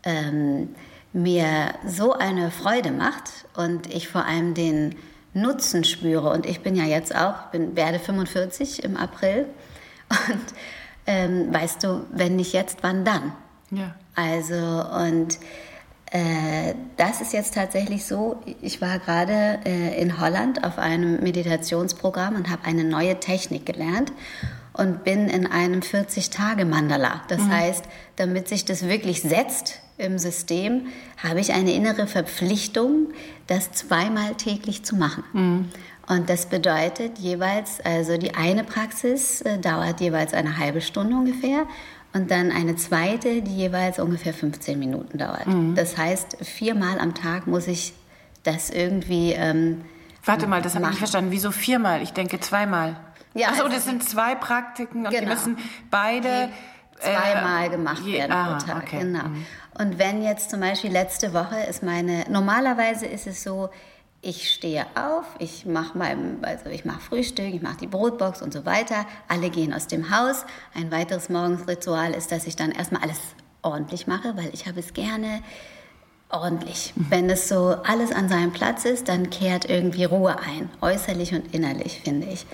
ähm, 0.03 0.69
mir 1.13 1.75
so 1.85 2.13
eine 2.13 2.49
Freude 2.49 2.91
macht 2.91 3.45
und 3.55 3.93
ich 3.93 4.07
vor 4.07 4.25
allem 4.25 4.55
den 4.55 4.95
Nutzen 5.33 5.83
spüre. 5.83 6.29
Und 6.29 6.45
ich 6.45 6.61
bin 6.61 6.75
ja 6.75 6.85
jetzt 6.85 7.15
auch, 7.15 7.47
bin, 7.51 7.75
werde 7.75 7.99
45 7.99 8.83
im 8.83 8.97
April. 8.97 9.47
Und 10.09 10.53
ähm, 11.07 11.53
weißt 11.53 11.83
du, 11.83 12.05
wenn 12.11 12.35
nicht 12.35 12.53
jetzt, 12.53 12.79
wann 12.81 13.03
dann? 13.03 13.33
Ja. 13.71 13.95
Also, 14.15 14.55
und 14.55 15.37
äh, 16.11 16.75
das 16.97 17.21
ist 17.21 17.33
jetzt 17.33 17.55
tatsächlich 17.55 18.05
so. 18.05 18.41
Ich 18.61 18.81
war 18.81 18.99
gerade 18.99 19.59
äh, 19.65 19.99
in 19.99 20.19
Holland 20.19 20.63
auf 20.63 20.77
einem 20.77 21.21
Meditationsprogramm 21.21 22.35
und 22.35 22.49
habe 22.49 22.65
eine 22.65 22.83
neue 22.83 23.19
Technik 23.19 23.65
gelernt 23.65 24.11
und 24.73 25.03
bin 25.03 25.27
in 25.27 25.47
einem 25.47 25.81
40-Tage-Mandala. 25.81 27.23
Das 27.27 27.41
mhm. 27.41 27.51
heißt, 27.51 27.85
damit 28.15 28.47
sich 28.47 28.65
das 28.65 28.87
wirklich 28.87 29.21
setzt 29.21 29.82
im 29.97 30.17
System, 30.17 30.87
habe 31.21 31.39
ich 31.39 31.53
eine 31.53 31.73
innere 31.73 32.07
Verpflichtung, 32.07 33.13
das 33.47 33.71
zweimal 33.71 34.35
täglich 34.35 34.83
zu 34.83 34.95
machen. 34.95 35.23
Mhm. 35.33 35.69
Und 36.07 36.29
das 36.29 36.47
bedeutet 36.47 37.17
jeweils, 37.19 37.79
also 37.81 38.17
die 38.17 38.35
eine 38.35 38.63
Praxis 38.63 39.41
äh, 39.41 39.57
dauert 39.57 40.01
jeweils 40.01 40.33
eine 40.33 40.57
halbe 40.57 40.81
Stunde 40.81 41.15
ungefähr 41.15 41.65
und 42.13 42.29
dann 42.29 42.51
eine 42.51 42.75
zweite, 42.75 43.41
die 43.41 43.55
jeweils 43.55 43.99
ungefähr 43.99 44.33
15 44.33 44.77
Minuten 44.77 45.17
dauert. 45.17 45.47
Mhm. 45.47 45.75
Das 45.75 45.97
heißt, 45.97 46.37
viermal 46.41 46.99
am 46.99 47.13
Tag 47.13 47.47
muss 47.47 47.67
ich 47.67 47.93
das 48.43 48.69
irgendwie. 48.69 49.31
Ähm, 49.31 49.81
Warte 50.25 50.47
mal, 50.47 50.61
das 50.61 50.75
habe 50.75 50.85
ich 50.85 50.91
nicht 50.91 50.99
verstanden. 50.99 51.31
Wieso 51.31 51.51
viermal? 51.51 52.01
Ich 52.01 52.13
denke 52.13 52.39
zweimal. 52.39 52.97
Ja, 53.33 53.49
Achso, 53.49 53.63
also, 53.63 53.75
das 53.75 53.85
sind 53.85 54.03
zwei 54.03 54.35
Praktiken 54.35 55.05
und 55.05 55.11
genau. 55.11 55.21
die 55.21 55.27
müssen 55.27 55.57
beide 55.89 56.49
zweimal 56.99 57.67
äh, 57.67 57.69
gemacht 57.69 58.03
je, 58.05 58.13
werden 58.13 58.31
aha, 58.31 58.57
pro 58.57 58.65
Tag. 58.65 58.83
Okay. 58.83 58.99
Genau. 58.99 59.25
Mhm. 59.25 59.45
Und 59.79 59.99
wenn 59.99 60.23
jetzt 60.23 60.49
zum 60.49 60.59
Beispiel 60.59 60.91
letzte 60.91 61.33
Woche 61.33 61.59
ist 61.69 61.83
meine, 61.83 62.25
normalerweise 62.29 63.05
ist 63.05 63.27
es 63.27 63.43
so, 63.43 63.69
ich 64.21 64.49
stehe 64.51 64.85
auf, 64.95 65.25
ich 65.39 65.65
mache 65.65 65.99
also 66.43 66.69
ich 66.69 66.83
Frühstück, 67.09 67.53
ich 67.53 67.61
mache 67.61 67.77
die 67.77 67.87
Brotbox 67.87 68.41
und 68.41 68.53
so 68.53 68.65
weiter. 68.65 69.05
Alle 69.27 69.49
gehen 69.49 69.73
aus 69.73 69.87
dem 69.87 70.15
Haus. 70.15 70.45
Ein 70.73 70.91
weiteres 70.91 71.27
Morgensritual 71.27 72.13
ist, 72.13 72.31
dass 72.31 72.47
ich 72.47 72.55
dann 72.55 72.71
erstmal 72.71 73.01
alles 73.01 73.19
ordentlich 73.63 74.07
mache, 74.07 74.37
weil 74.37 74.49
ich 74.53 74.65
habe 74.65 74.79
es 74.79 74.93
gerne 74.93 75.41
ordentlich. 76.29 76.93
Mhm. 76.95 77.05
Wenn 77.09 77.29
es 77.29 77.49
so 77.49 77.75
alles 77.83 78.11
an 78.13 78.29
seinem 78.29 78.53
Platz 78.53 78.85
ist, 78.85 79.09
dann 79.09 79.29
kehrt 79.29 79.69
irgendwie 79.69 80.05
Ruhe 80.05 80.37
ein, 80.39 80.69
äußerlich 80.81 81.33
und 81.33 81.53
innerlich, 81.53 82.01
finde 82.01 82.27
ich. 82.27 82.45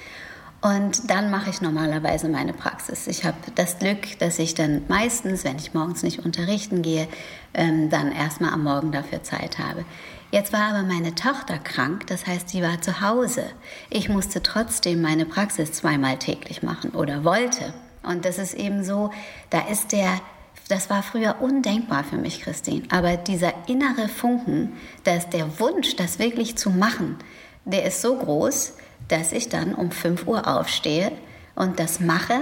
Und 0.61 1.09
dann 1.09 1.31
mache 1.31 1.49
ich 1.49 1.61
normalerweise 1.61 2.27
meine 2.27 2.51
Praxis. 2.51 3.07
Ich 3.07 3.23
habe 3.23 3.37
das 3.55 3.79
Glück, 3.79 4.19
dass 4.19 4.39
ich 4.39 4.55
dann 4.55 4.81
meistens, 4.89 5.45
wenn 5.45 5.55
ich 5.55 5.73
morgens 5.73 6.03
nicht 6.03 6.25
unterrichten 6.25 6.81
gehe, 6.81 7.07
ähm, 7.53 7.89
dann 7.89 8.11
erstmal 8.11 8.53
am 8.53 8.63
Morgen 8.63 8.91
dafür 8.91 9.23
Zeit 9.23 9.57
habe. 9.57 9.85
Jetzt 10.31 10.51
war 10.51 10.73
aber 10.73 10.83
meine 10.83 11.15
Tochter 11.15 11.57
krank, 11.57 12.07
das 12.07 12.27
heißt, 12.27 12.49
sie 12.49 12.61
war 12.61 12.81
zu 12.81 13.01
Hause. 13.01 13.45
Ich 13.89 14.09
musste 14.09 14.43
trotzdem 14.43 15.01
meine 15.01 15.25
Praxis 15.25 15.71
zweimal 15.71 16.17
täglich 16.17 16.61
machen 16.61 16.91
oder 16.91 17.23
wollte. 17.23 17.73
Und 18.03 18.25
das 18.25 18.37
ist 18.37 18.53
eben 18.53 18.83
so, 18.83 19.11
da 19.49 19.61
ist 19.61 19.93
der, 19.93 20.19
das 20.67 20.89
war 20.89 21.03
früher 21.03 21.37
undenkbar 21.39 22.03
für 22.03 22.17
mich, 22.17 22.41
Christine. 22.41 22.83
Aber 22.89 23.15
dieser 23.15 23.53
innere 23.67 24.09
Funken, 24.09 24.73
dass 25.05 25.29
der 25.29 25.59
Wunsch, 25.59 25.95
das 25.95 26.19
wirklich 26.19 26.57
zu 26.57 26.69
machen, 26.69 27.17
der 27.65 27.85
ist 27.85 28.01
so 28.01 28.17
groß, 28.17 28.73
dass 29.09 29.31
ich 29.31 29.49
dann 29.49 29.75
um 29.75 29.91
5 29.91 30.25
Uhr 30.25 30.47
aufstehe 30.47 31.11
und 31.55 31.79
das 31.79 31.99
mache. 31.99 32.41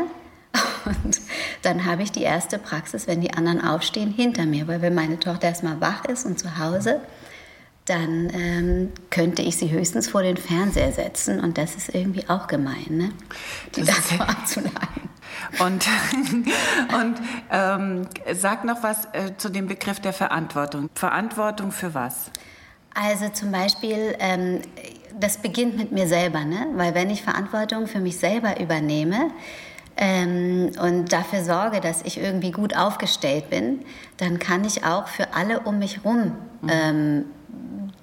Und 0.85 1.19
dann 1.63 1.85
habe 1.85 2.01
ich 2.03 2.13
die 2.13 2.23
erste 2.23 2.57
Praxis, 2.57 3.07
wenn 3.07 3.19
die 3.19 3.33
anderen 3.33 3.61
aufstehen, 3.61 4.09
hinter 4.09 4.45
mir. 4.45 4.67
Weil 4.67 4.81
wenn 4.81 4.95
meine 4.95 5.19
Tochter 5.19 5.49
erstmal 5.49 5.81
wach 5.81 6.05
ist 6.05 6.25
und 6.25 6.39
zu 6.39 6.57
Hause, 6.57 7.01
dann 7.87 8.29
ähm, 8.33 8.91
könnte 9.09 9.41
ich 9.41 9.57
sie 9.57 9.71
höchstens 9.71 10.07
vor 10.07 10.23
den 10.23 10.37
Fernseher 10.37 10.91
setzen. 10.91 11.39
Und 11.39 11.57
das 11.57 11.75
ist 11.75 11.93
irgendwie 11.93 12.27
auch 12.29 12.47
gemein, 12.47 12.85
ne? 12.89 13.11
die 13.75 13.83
das 13.83 13.95
davor 14.07 14.29
abzuleiten. 14.29 15.09
Und, 15.59 15.85
und 16.99 17.15
ähm, 17.51 18.07
sag 18.33 18.63
noch 18.65 18.83
was 18.83 19.05
äh, 19.13 19.35
zu 19.37 19.49
dem 19.49 19.67
Begriff 19.67 19.99
der 19.99 20.13
Verantwortung. 20.13 20.89
Verantwortung 20.95 21.71
für 21.71 21.93
was? 21.93 22.31
Also 22.93 23.29
zum 23.29 23.51
Beispiel, 23.51 24.15
ähm, 24.19 24.61
das 25.19 25.37
beginnt 25.37 25.77
mit 25.77 25.91
mir 25.91 26.07
selber, 26.07 26.45
ne? 26.45 26.67
weil 26.75 26.93
wenn 26.93 27.09
ich 27.09 27.23
Verantwortung 27.23 27.87
für 27.87 27.99
mich 27.99 28.17
selber 28.17 28.59
übernehme, 28.59 29.31
ähm, 29.97 30.71
und 30.79 31.11
dafür 31.11 31.43
sorge, 31.43 31.81
dass 31.81 32.03
ich 32.03 32.19
irgendwie 32.19 32.51
gut 32.51 32.77
aufgestellt 32.77 33.49
bin, 33.49 33.83
dann 34.17 34.37
kann 34.37 34.63
ich 34.63 34.83
auch 34.85 35.07
für 35.07 35.33
alle 35.33 35.61
um 35.61 35.79
mich 35.79 35.97
herum 35.97 36.33
mhm. 36.61 36.69
ähm, 36.69 37.25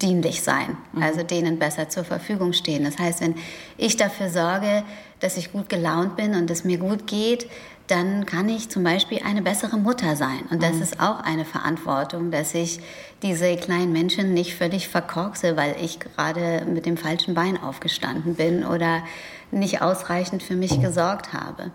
dienlich 0.01 0.41
sein, 0.41 0.77
mhm. 0.91 1.03
also 1.03 1.23
denen 1.23 1.57
besser 1.57 1.87
zur 1.87 2.03
Verfügung 2.03 2.51
stehen. 2.51 2.83
Das 2.83 2.99
heißt, 2.99 3.21
wenn 3.21 3.35
ich 3.77 3.95
dafür 3.95 4.29
sorge, 4.29 4.83
dass 5.21 5.37
ich 5.37 5.53
gut 5.53 5.69
gelaunt 5.69 6.17
bin 6.17 6.35
und 6.35 6.51
es 6.51 6.65
mir 6.65 6.77
gut 6.77 7.07
geht, 7.07 7.47
dann 7.87 8.25
kann 8.25 8.49
ich 8.49 8.69
zum 8.69 8.83
Beispiel 8.83 9.21
eine 9.23 9.41
bessere 9.41 9.77
Mutter 9.77 10.15
sein. 10.15 10.41
Und 10.49 10.63
das 10.63 10.73
mhm. 10.73 10.81
ist 10.81 10.99
auch 10.99 11.19
eine 11.19 11.45
Verantwortung, 11.45 12.31
dass 12.31 12.53
ich 12.55 12.79
diese 13.21 13.55
kleinen 13.57 13.91
Menschen 13.91 14.33
nicht 14.33 14.55
völlig 14.55 14.87
verkorkse, 14.87 15.55
weil 15.55 15.75
ich 15.81 15.99
gerade 15.99 16.65
mit 16.65 16.85
dem 16.85 16.97
falschen 16.97 17.33
Bein 17.33 17.61
aufgestanden 17.61 18.35
bin 18.35 18.65
oder 18.65 19.03
nicht 19.51 19.81
ausreichend 19.81 20.41
für 20.41 20.55
mich 20.55 20.81
gesorgt 20.81 21.33
habe. 21.33 21.71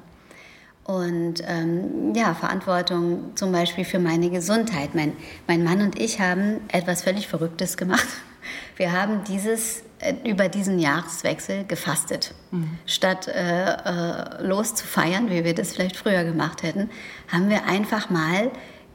Und 0.84 1.42
ähm, 1.46 2.14
ja, 2.14 2.34
Verantwortung 2.34 3.36
zum 3.36 3.52
Beispiel 3.52 3.84
für 3.84 4.00
meine 4.00 4.30
Gesundheit. 4.30 4.94
Mein, 4.94 5.12
mein 5.46 5.62
Mann 5.62 5.82
und 5.82 6.00
ich 6.00 6.20
haben 6.20 6.60
etwas 6.68 7.02
völlig 7.02 7.28
Verrücktes 7.28 7.76
gemacht. 7.76 8.08
Wir 8.76 8.92
haben 8.92 9.22
dieses 9.28 9.82
über 10.24 10.48
diesen 10.48 10.78
Jahreswechsel 10.78 11.64
gefastet. 11.64 12.34
Mhm. 12.50 12.78
Statt 12.86 13.28
äh, 13.28 13.72
äh, 13.72 14.42
loszufeiern, 14.42 15.30
wie 15.30 15.44
wir 15.44 15.54
das 15.54 15.72
vielleicht 15.72 15.96
früher 15.96 16.24
gemacht 16.24 16.62
hätten, 16.62 16.90
haben 17.28 17.50
wir 17.50 17.66
einfach 17.66 18.08
mal 18.08 18.50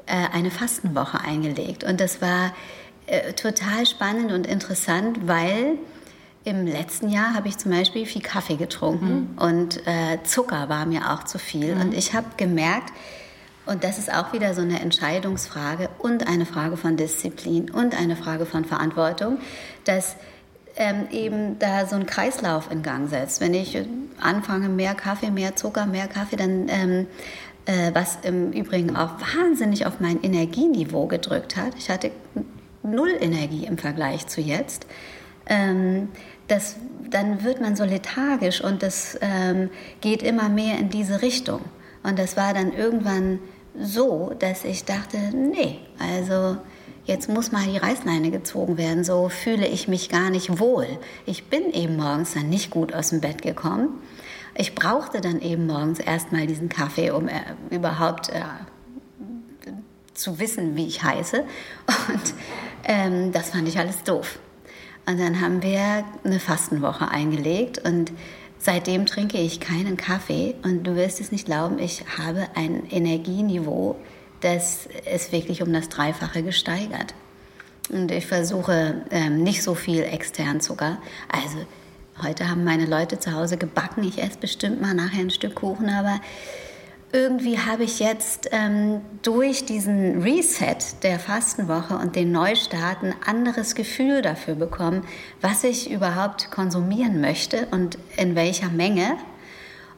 äh, 0.08 0.28
eine 0.34 0.52
Fastenwoche 0.52 1.22
eingelegt. 1.22 1.84
Und 1.84 2.00
das 2.00 2.22
war 2.22 2.54
äh, 3.08 3.34
total 3.34 3.86
spannend 3.86 4.32
und 4.32 4.48
interessant, 4.48 5.28
weil 5.28 5.78
im 6.44 6.66
letzten 6.66 7.10
Jahr 7.10 7.34
habe 7.34 7.48
ich 7.48 7.58
zum 7.58 7.72
Beispiel 7.72 8.06
viel 8.06 8.22
Kaffee 8.22 8.56
getrunken 8.56 9.32
mhm. 9.34 9.38
und 9.38 9.88
äh, 9.88 10.20
Zucker 10.24 10.70
war 10.70 10.86
mir 10.86 11.12
auch 11.12 11.24
zu 11.24 11.40
viel. 11.40 11.76
Mhm. 11.76 11.82
Und 11.82 11.94
ich 11.94 12.14
habe 12.14 12.28
gemerkt, 12.38 12.94
und 13.66 13.84
das 13.84 13.98
ist 13.98 14.14
auch 14.14 14.32
wieder 14.32 14.54
so 14.54 14.62
eine 14.62 14.80
Entscheidungsfrage 14.80 15.90
und 15.98 16.28
eine 16.28 16.46
Frage 16.46 16.78
von 16.78 16.98
Disziplin 16.98 17.72
und 17.72 18.00
eine 18.00 18.16
Frage 18.16 18.46
von 18.46 18.64
Verantwortung, 18.64 19.40
dass 19.86 20.18
ähm, 20.76 21.08
eben 21.12 21.60
da 21.60 21.86
so 21.86 21.96
ein 21.96 22.06
Kreislauf 22.06 22.70
in 22.72 22.84
Gang 22.84 23.10
setzt. 23.10 23.42
Wenn 23.42 23.54
ich 23.54 23.78
anfange, 24.20 24.70
mehr 24.70 24.96
Kaffee, 24.96 25.32
mehr 25.32 25.56
Zucker, 25.56 25.86
mehr 25.86 26.08
Kaffee, 26.08 26.36
dann 26.36 26.68
ähm, 26.70 27.08
äh, 27.66 27.92
was 27.94 28.20
im 28.24 28.52
Übrigen 28.52 28.96
auch 28.96 29.12
wahnsinnig 29.36 29.86
auf 29.86 30.00
mein 30.00 30.22
Energieniveau 30.22 31.08
gedrückt 31.08 31.58
hat. 31.58 31.74
Ich 31.78 31.90
hatte 31.90 32.12
null 32.84 33.16
Energie 33.20 33.66
im 33.66 33.78
Vergleich 33.78 34.28
zu 34.28 34.42
jetzt. 34.42 34.86
Ähm, 35.48 36.10
das, 36.48 36.76
dann 37.10 37.44
wird 37.44 37.62
man 37.62 37.76
so 37.76 37.84
lethargisch 37.84 38.62
und 38.62 38.84
das 38.84 39.18
ähm, 39.22 39.70
geht 40.02 40.22
immer 40.22 40.50
mehr 40.50 40.78
in 40.78 40.90
diese 40.90 41.22
Richtung. 41.22 41.62
Und 42.04 42.20
das 42.20 42.38
war 42.38 42.54
dann 42.54 42.72
irgendwann 42.72 43.40
so, 43.80 44.34
dass 44.38 44.64
ich 44.64 44.86
dachte, 44.86 45.18
nee, 45.34 45.80
also 45.98 46.58
jetzt 47.06 47.30
muss 47.30 47.52
mal 47.52 47.66
die 47.66 47.78
Reißleine 47.78 48.32
gezogen 48.32 48.78
werden, 48.78 49.04
so 49.04 49.30
fühle 49.30 49.68
ich 49.68 49.88
mich 49.88 50.10
gar 50.10 50.30
nicht 50.30 50.60
wohl. 50.60 50.88
Ich 51.26 51.46
bin 51.46 51.72
eben 51.72 51.98
morgens 51.98 52.34
dann 52.34 52.50
nicht 52.50 52.70
gut 52.72 52.94
aus 52.94 53.10
dem 53.10 53.22
Bett 53.22 53.42
gekommen. 53.42 53.90
Ich 54.58 54.74
brauchte 54.74 55.22
dann 55.22 55.42
eben 55.42 55.68
morgens 55.68 56.00
erstmal 56.00 56.48
diesen 56.48 56.70
Kaffee, 56.70 57.12
um 57.12 57.28
äh, 57.28 57.42
überhaupt 57.70 58.30
äh, 58.30 58.42
zu 60.14 60.40
wissen, 60.40 60.76
wie 60.76 60.88
ich 60.88 61.04
heiße. 61.04 61.44
Und 62.08 62.34
ähm, 62.86 63.32
das 63.32 63.50
fand 63.50 63.68
ich 63.68 63.78
alles 63.78 64.04
doof. 64.04 64.40
Und 65.06 65.20
dann 65.20 65.40
haben 65.42 65.62
wir 65.62 66.04
eine 66.24 66.40
Fastenwoche 66.40 67.10
eingelegt 67.10 67.78
und 67.86 68.12
seitdem 68.58 69.06
trinke 69.06 69.38
ich 69.38 69.60
keinen 69.60 69.98
Kaffee 69.98 70.56
und 70.64 70.84
du 70.84 70.96
wirst 70.96 71.22
es 71.22 71.32
nicht 71.32 71.46
glauben, 71.46 71.78
ich 71.78 72.04
habe 72.18 72.48
ein 72.56 72.90
Energieniveau, 72.90 73.98
das 74.46 74.88
ist 75.12 75.32
wirklich 75.32 75.64
um 75.64 75.74
das 75.74 75.90
Dreifache 75.90 76.44
gesteigert. 76.44 77.16
Und 77.90 78.12
ich 78.12 78.28
versuche 78.28 79.02
ähm, 79.10 79.44
nicht 79.44 79.64
so 79.64 79.74
viel 79.74 80.04
extern 80.04 80.62
Zucker. 80.62 81.00
Also 81.30 81.58
heute 82.22 82.50
haben 82.50 82.64
meine 82.64 82.86
Leute 82.86 83.20
zu 83.20 83.34
Hause 83.34 83.58
gebacken. 83.58 84.04
Ich 84.04 84.22
esse 84.22 84.38
bestimmt 84.38 84.82
mal 84.82 84.94
nachher 84.94 85.22
ein 85.22 85.32
Stück 85.32 85.56
Kuchen, 85.56 85.90
aber 85.90 86.20
irgendwie 87.12 87.58
habe 87.58 87.84
ich 87.84 88.00
jetzt 88.00 88.50
ähm, 88.52 89.02
durch 89.24 89.66
diesen 89.66 90.22
Reset 90.22 90.78
der 91.02 91.18
Fastenwoche 91.20 91.98
und 91.98 92.16
den 92.16 92.32
Neustart 92.32 93.04
ein 93.04 93.16
anderes 93.26 93.74
Gefühl 93.74 94.22
dafür 94.22 94.56
bekommen, 94.56 95.04
was 95.42 95.64
ich 95.64 95.90
überhaupt 95.90 96.52
konsumieren 96.52 97.20
möchte 97.22 97.68
und 97.72 97.98
in 98.18 98.36
welcher 98.36 98.70
Menge. 98.70 99.18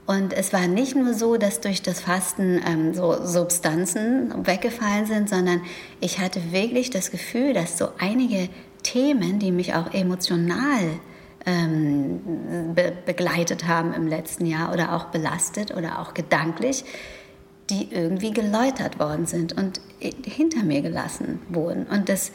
Und 0.07 0.31
es 0.31 0.53
war 0.53 0.67
nicht 0.67 0.95
nur 0.95 1.13
so, 1.13 1.35
dass 1.35 1.59
durch 1.59 1.81
das 1.81 1.99
Fasten 1.99 2.61
ähm, 2.65 2.93
so 2.93 3.25
Substanzen 3.25 4.47
weggefallen 4.47 5.05
sind, 5.05 5.29
sondern 5.29 5.61
ich 5.99 6.19
hatte 6.19 6.53
wirklich 6.53 6.89
das 6.89 7.11
Gefühl, 7.11 7.53
dass 7.53 7.77
so 7.77 7.89
einige 7.99 8.47
Themen, 8.83 9.37
die 9.37 9.51
mich 9.51 9.73
auch 9.73 9.93
emotional 9.93 10.99
ähm, 11.45 12.21
be 12.73 12.93
begleitet 13.05 13.67
haben 13.67 13.93
im 13.93 14.07
letzten 14.07 14.45
Jahr 14.45 14.71
oder 14.73 14.95
auch 14.95 15.05
belastet 15.05 15.75
oder 15.75 15.99
auch 15.99 16.13
gedanklich, 16.13 16.85
die 17.69 17.91
irgendwie 17.91 18.31
geläutert 18.31 18.99
worden 18.99 19.25
sind 19.25 19.57
und 19.57 19.81
hinter 19.99 20.63
mir 20.63 20.81
gelassen 20.81 21.41
wurden. 21.49 21.85
Und 21.85 22.07
das 22.07 22.31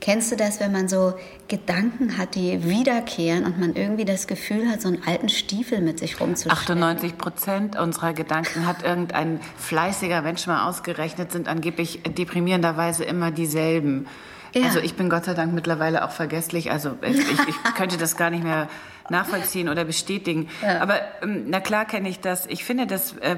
kennst 0.00 0.32
du 0.32 0.36
das, 0.36 0.60
wenn 0.60 0.72
man 0.72 0.88
so 0.88 1.14
Gedanken 1.48 2.16
hat, 2.18 2.34
die 2.34 2.64
wiederkehren 2.64 3.44
und 3.44 3.58
man 3.58 3.74
irgendwie 3.74 4.04
das 4.04 4.26
Gefühl 4.26 4.68
hat, 4.68 4.80
so 4.80 4.88
einen 4.88 5.02
alten 5.06 5.28
Stiefel 5.28 5.80
mit 5.80 5.98
sich 5.98 6.20
rumzuschleppen? 6.20 6.58
98 6.58 7.18
Prozent 7.18 7.78
unserer 7.78 8.12
Gedanken 8.12 8.66
hat 8.66 8.82
irgendein 8.82 9.40
fleißiger 9.58 10.22
Mensch 10.22 10.46
mal 10.46 10.68
ausgerechnet, 10.68 11.32
sind 11.32 11.48
angeblich 11.48 12.00
deprimierenderweise 12.02 13.04
immer 13.04 13.30
dieselben. 13.30 14.06
Ja. 14.54 14.64
Also 14.64 14.80
ich 14.80 14.94
bin 14.94 15.08
Gott 15.10 15.24
sei 15.26 15.34
Dank 15.34 15.52
mittlerweile 15.52 16.04
auch 16.04 16.10
vergesslich. 16.10 16.70
Also 16.70 16.96
ich, 17.02 17.18
ich 17.18 17.56
könnte 17.76 17.96
das 17.96 18.16
gar 18.16 18.30
nicht 18.30 18.42
mehr 18.42 18.68
nachvollziehen 19.08 19.68
oder 19.68 19.84
bestätigen. 19.84 20.48
Ja. 20.62 20.80
Aber 20.80 21.00
ähm, 21.22 21.44
na 21.48 21.60
klar 21.60 21.84
kenne 21.84 22.08
ich 22.08 22.20
das. 22.20 22.46
Ich 22.46 22.64
finde 22.64 22.86
das 22.86 23.16
äh, 23.18 23.36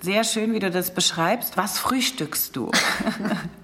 sehr 0.00 0.24
schön, 0.24 0.52
wie 0.52 0.58
du 0.58 0.70
das 0.70 0.94
beschreibst. 0.94 1.56
Was 1.56 1.78
frühstückst 1.78 2.56
du? 2.56 2.70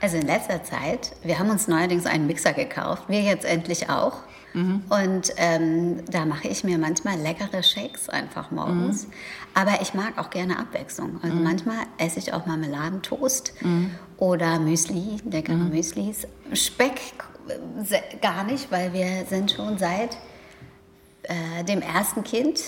Also 0.00 0.16
in 0.16 0.26
letzter 0.26 0.62
Zeit, 0.62 1.12
wir 1.22 1.38
haben 1.38 1.50
uns 1.50 1.68
neuerdings 1.68 2.06
einen 2.06 2.26
Mixer 2.26 2.52
gekauft, 2.52 3.04
wir 3.08 3.20
jetzt 3.20 3.44
endlich 3.44 3.90
auch. 3.90 4.22
Mhm. 4.54 4.82
Und 4.88 5.32
ähm, 5.36 6.04
da 6.10 6.24
mache 6.24 6.48
ich 6.48 6.64
mir 6.64 6.78
manchmal 6.78 7.18
leckere 7.18 7.62
Shakes 7.62 8.08
einfach 8.08 8.50
morgens. 8.50 9.06
Mhm. 9.06 9.12
Aber 9.54 9.82
ich 9.82 9.94
mag 9.94 10.18
auch 10.18 10.30
gerne 10.30 10.58
Abwechslung. 10.58 11.20
Also 11.22 11.36
mhm. 11.36 11.44
manchmal 11.44 11.78
esse 11.98 12.18
ich 12.18 12.32
auch 12.32 12.46
Marmeladentoast 12.46 13.52
mhm. 13.60 13.92
oder 14.16 14.58
Müsli, 14.58 15.18
leckere 15.30 15.54
mhm. 15.54 15.70
Müslis. 15.70 16.26
Speck 16.52 17.00
gar 18.20 18.44
nicht, 18.44 18.70
weil 18.70 18.92
wir 18.92 19.24
sind 19.28 19.52
schon 19.52 19.78
seit 19.78 20.16
äh, 21.24 21.64
dem 21.64 21.82
ersten 21.82 22.24
Kind 22.24 22.60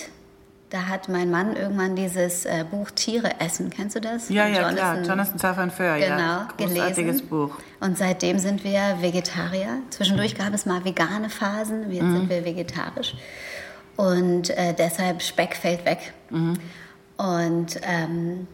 da 0.73 0.87
hat 0.87 1.07
mein 1.07 1.29
Mann 1.29 1.55
irgendwann 1.55 1.95
dieses 1.95 2.45
äh, 2.45 2.65
Buch 2.69 2.89
Tiere 2.89 3.39
essen, 3.39 3.69
kennst 3.69 3.95
du 3.95 4.01
das? 4.01 4.29
Ja, 4.29 4.47
ja, 4.47 4.55
Jonathan, 4.55 4.75
klar. 4.75 4.97
Jonathan 5.03 5.37
Safran 5.37 5.69
Foer, 5.69 5.99
genau, 5.99 6.17
ja. 6.17 6.47
Großartiges 6.57 6.95
gelesen. 6.95 7.29
Buch. 7.29 7.51
Und 7.79 7.95
seitdem 7.95 8.39
sind 8.39 8.63
wir 8.63 8.97
Vegetarier. 8.99 9.83
Zwischendurch 9.91 10.33
gab 10.35 10.51
es 10.51 10.65
mal 10.65 10.83
vegane 10.83 11.29
Phasen, 11.29 11.91
jetzt 11.91 12.01
mhm. 12.01 12.17
sind 12.17 12.29
wir 12.29 12.43
vegetarisch. 12.43 13.13
Und 13.97 14.49
äh, 14.49 14.73
deshalb 14.73 15.21
Speck 15.21 15.55
fällt 15.55 15.85
weg. 15.85 16.11
Mhm. 16.31 16.55
Und 17.17 17.79
ähm, 17.83 18.47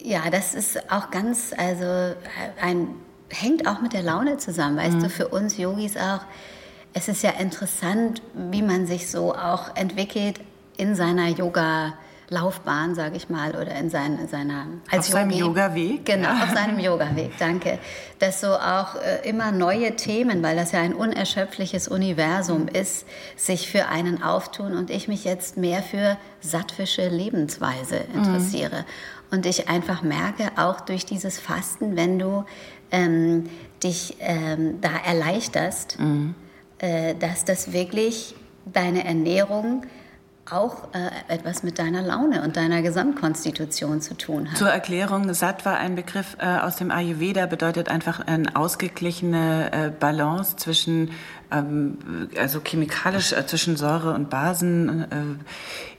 ja, 0.00 0.30
das 0.30 0.54
ist 0.54 0.92
auch 0.92 1.10
ganz, 1.10 1.52
also 1.58 1.84
äh, 1.84 2.14
ein, 2.60 2.86
hängt 3.30 3.66
auch 3.66 3.80
mit 3.80 3.94
der 3.94 4.04
Laune 4.04 4.36
zusammen, 4.36 4.76
weißt 4.76 4.98
mhm. 4.98 5.02
du, 5.02 5.10
für 5.10 5.26
uns 5.26 5.58
Yogis 5.58 5.96
auch. 5.96 6.20
Es 6.92 7.08
ist 7.08 7.24
ja 7.24 7.30
interessant, 7.30 8.22
wie 8.32 8.62
man 8.62 8.86
sich 8.86 9.10
so 9.10 9.34
auch 9.34 9.74
entwickelt 9.74 10.38
in 10.82 10.96
seiner 10.96 11.28
Yoga 11.28 11.94
Laufbahn, 12.28 12.94
sage 12.94 13.16
ich 13.16 13.28
mal, 13.28 13.50
oder 13.50 13.74
in 13.76 13.90
sein, 13.90 14.26
seiner 14.26 14.66
als 14.90 15.06
auf 15.06 15.12
seinem 15.12 15.30
Yoga-Weg. 15.30 16.06
Genau, 16.06 16.28
ja. 16.28 16.44
auf 16.44 16.50
seinem 16.50 16.78
Yoga-Weg, 16.78 17.32
danke. 17.38 17.78
Dass 18.18 18.40
so 18.40 18.54
auch 18.54 18.96
äh, 18.96 19.28
immer 19.28 19.52
neue 19.52 19.94
Themen, 19.96 20.42
weil 20.42 20.56
das 20.56 20.72
ja 20.72 20.80
ein 20.80 20.94
unerschöpfliches 20.94 21.88
Universum 21.88 22.68
ist, 22.68 23.06
sich 23.36 23.70
für 23.70 23.86
einen 23.86 24.22
auftun 24.22 24.74
und 24.74 24.90
ich 24.90 25.08
mich 25.08 25.24
jetzt 25.24 25.56
mehr 25.56 25.82
für 25.82 26.16
sattwische 26.40 27.06
Lebensweise 27.08 27.96
interessiere. 28.14 28.76
Mhm. 28.76 29.36
Und 29.36 29.46
ich 29.46 29.68
einfach 29.68 30.02
merke, 30.02 30.52
auch 30.56 30.80
durch 30.80 31.04
dieses 31.04 31.38
Fasten, 31.38 31.96
wenn 31.96 32.18
du 32.18 32.44
ähm, 32.90 33.50
dich 33.84 34.16
ähm, 34.20 34.80
da 34.80 34.90
erleichterst, 35.06 36.00
mhm. 36.00 36.34
äh, 36.78 37.14
dass 37.14 37.44
das 37.44 37.72
wirklich 37.72 38.34
deine 38.64 39.04
Ernährung 39.04 39.84
auch 40.52 40.88
äh, 40.92 41.10
etwas 41.28 41.62
mit 41.62 41.78
deiner 41.78 42.02
Laune 42.02 42.42
und 42.42 42.56
deiner 42.56 42.82
Gesamtkonstitution 42.82 44.00
zu 44.00 44.14
tun 44.14 44.50
hat. 44.50 44.58
Zur 44.58 44.68
Erklärung, 44.68 45.32
Sattva, 45.32 45.74
ein 45.74 45.94
Begriff 45.94 46.36
äh, 46.38 46.46
aus 46.46 46.76
dem 46.76 46.90
Ayurveda, 46.90 47.46
bedeutet 47.46 47.88
einfach 47.88 48.20
eine 48.26 48.54
ausgeglichene 48.54 49.72
äh, 49.72 49.90
Balance 49.90 50.56
zwischen, 50.56 51.10
ähm, 51.50 52.28
also 52.38 52.60
chemikalisch 52.60 53.32
äh, 53.32 53.46
zwischen 53.46 53.76
Säure 53.76 54.14
und 54.14 54.30
Basen 54.30 55.02
äh, 55.02 55.06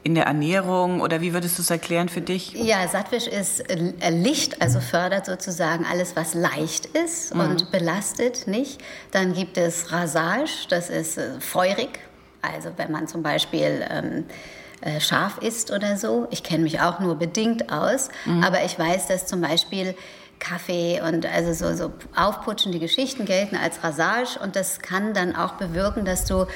in 0.04 0.16
der 0.16 0.26
Ernährung 0.26 1.02
oder 1.02 1.22
wie 1.22 1.34
würdest 1.34 1.58
du 1.58 1.62
es 1.62 1.70
erklären 1.70 2.10
für 2.10 2.22
dich? 2.22 2.54
Ja, 2.54 2.88
Sattwisch 2.88 3.28
ist 3.28 3.70
äh, 3.70 4.10
Licht, 4.10 4.62
also 4.62 4.80
fördert 4.80 5.26
sozusagen 5.26 5.86
alles, 5.92 6.16
was 6.16 6.34
leicht 6.34 6.86
ist 6.86 7.34
mhm. 7.34 7.42
und 7.42 7.72
belastet 7.72 8.48
nicht. 8.48 8.82
Dann 9.12 9.34
gibt 9.34 9.58
es 9.58 9.92
Rasage, 9.92 10.68
das 10.70 10.90
ist 10.90 11.20
feurig 11.40 12.00
also 12.44 12.70
wenn 12.78 12.92
man 12.92 13.08
zum 13.08 13.24
Beispiel 13.24 13.86
ähm, 13.90 14.26
äh, 14.82 15.00
scharf 15.00 15.38
isst 15.38 15.72
oder 15.72 15.98
so. 15.98 16.28
Ich 16.30 16.44
kenne 16.44 16.64
mich 16.64 16.82
auch 16.82 17.00
nur 17.00 17.16
bedingt 17.16 17.72
aus, 17.72 18.10
mhm. 18.26 18.44
aber 18.44 18.66
ich 18.66 18.78
weiß, 18.78 19.08
dass 19.08 19.26
zum 19.26 19.42
Beispiel 19.42 19.96
Kaffee 20.40 21.02
und 21.02 21.26
also 21.26 21.54
so, 21.54 21.76
so 21.76 21.94
aufputschende 22.16 22.80
Geschichten 22.80 23.26
gelten 23.26 23.56
als 23.56 23.82
Rasage 23.84 24.38
und 24.44 24.58
das 24.58 24.80
kann 24.80 25.14
dann 25.14 25.36
auch 25.36 25.54
bewirken, 25.54 26.04
dass 26.04 26.26
du 26.26 26.48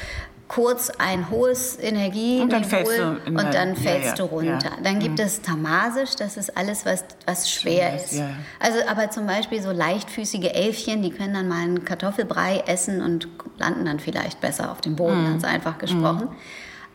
kurz 0.48 0.90
ein 0.98 1.30
hohes 1.30 1.78
Energie 1.80 2.40
und 2.40 2.52
dann 2.52 2.64
fällst, 2.64 2.98
du, 2.98 3.20
und 3.26 3.36
dann 3.54 3.76
fällst 3.76 4.04
ja, 4.04 4.10
ja, 4.10 4.16
du 4.16 4.24
runter. 4.24 4.70
Ja. 4.70 4.78
Dann 4.82 5.00
gibt 5.00 5.20
mhm. 5.20 5.26
es 5.26 5.42
Tamasisch, 5.42 6.16
das 6.16 6.38
ist 6.38 6.56
alles, 6.56 6.86
was, 6.86 7.04
was 7.26 7.52
schwer 7.52 7.96
ist. 7.96 8.22
Also 8.60 8.80
aber 8.88 9.10
zum 9.10 9.28
Beispiel 9.28 9.62
so 9.62 9.72
leichtfüßige 9.72 10.54
Elfchen, 10.54 11.02
die 11.02 11.12
können 11.12 11.34
dann 11.34 11.48
mal 11.48 11.64
einen 11.64 11.84
Kartoffelbrei 11.84 12.64
essen 12.66 13.02
und 13.02 13.28
landen 13.58 13.86
dann 13.86 14.00
vielleicht 14.00 14.40
besser 14.40 14.72
auf 14.72 14.82
dem 14.82 14.96
Boden, 14.96 15.22
mhm. 15.22 15.32
ganz 15.32 15.44
einfach 15.44 15.78
gesprochen. 15.78 16.30
Mhm. 16.30 16.36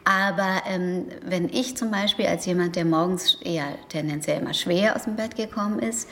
Aber 0.04 0.62
ähm, 0.68 1.06
wenn 1.24 1.48
ich 1.48 1.76
zum 1.76 1.90
Beispiel 1.90 2.26
als 2.26 2.46
jemand, 2.46 2.74
der 2.74 2.84
morgens 2.84 3.38
eher 3.42 3.66
tendenziell 3.88 4.40
immer 4.40 4.54
schwer 4.54 4.96
aus 4.96 5.04
dem 5.04 5.14
Bett 5.14 5.36
gekommen 5.36 5.78
ist, 5.78 6.08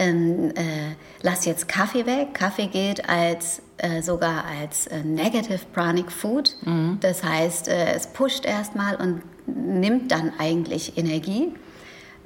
ähm, 0.00 0.50
äh, 0.56 0.94
lass 1.22 1.44
jetzt 1.44 1.68
Kaffee 1.68 2.06
weg. 2.06 2.32
Kaffee 2.32 2.66
gilt 2.68 3.08
als 3.08 3.60
äh, 3.76 4.00
sogar 4.00 4.44
als 4.46 4.86
äh, 4.86 5.04
Negative 5.04 5.60
Pranic 5.74 6.10
Food. 6.10 6.56
Mhm. 6.64 6.96
Das 7.00 7.22
heißt, 7.22 7.68
äh, 7.68 7.92
es 7.94 8.06
pusht 8.06 8.46
erstmal 8.46 8.96
und 8.96 9.22
nimmt 9.46 10.10
dann 10.10 10.32
eigentlich 10.38 10.96
Energie. 10.96 11.52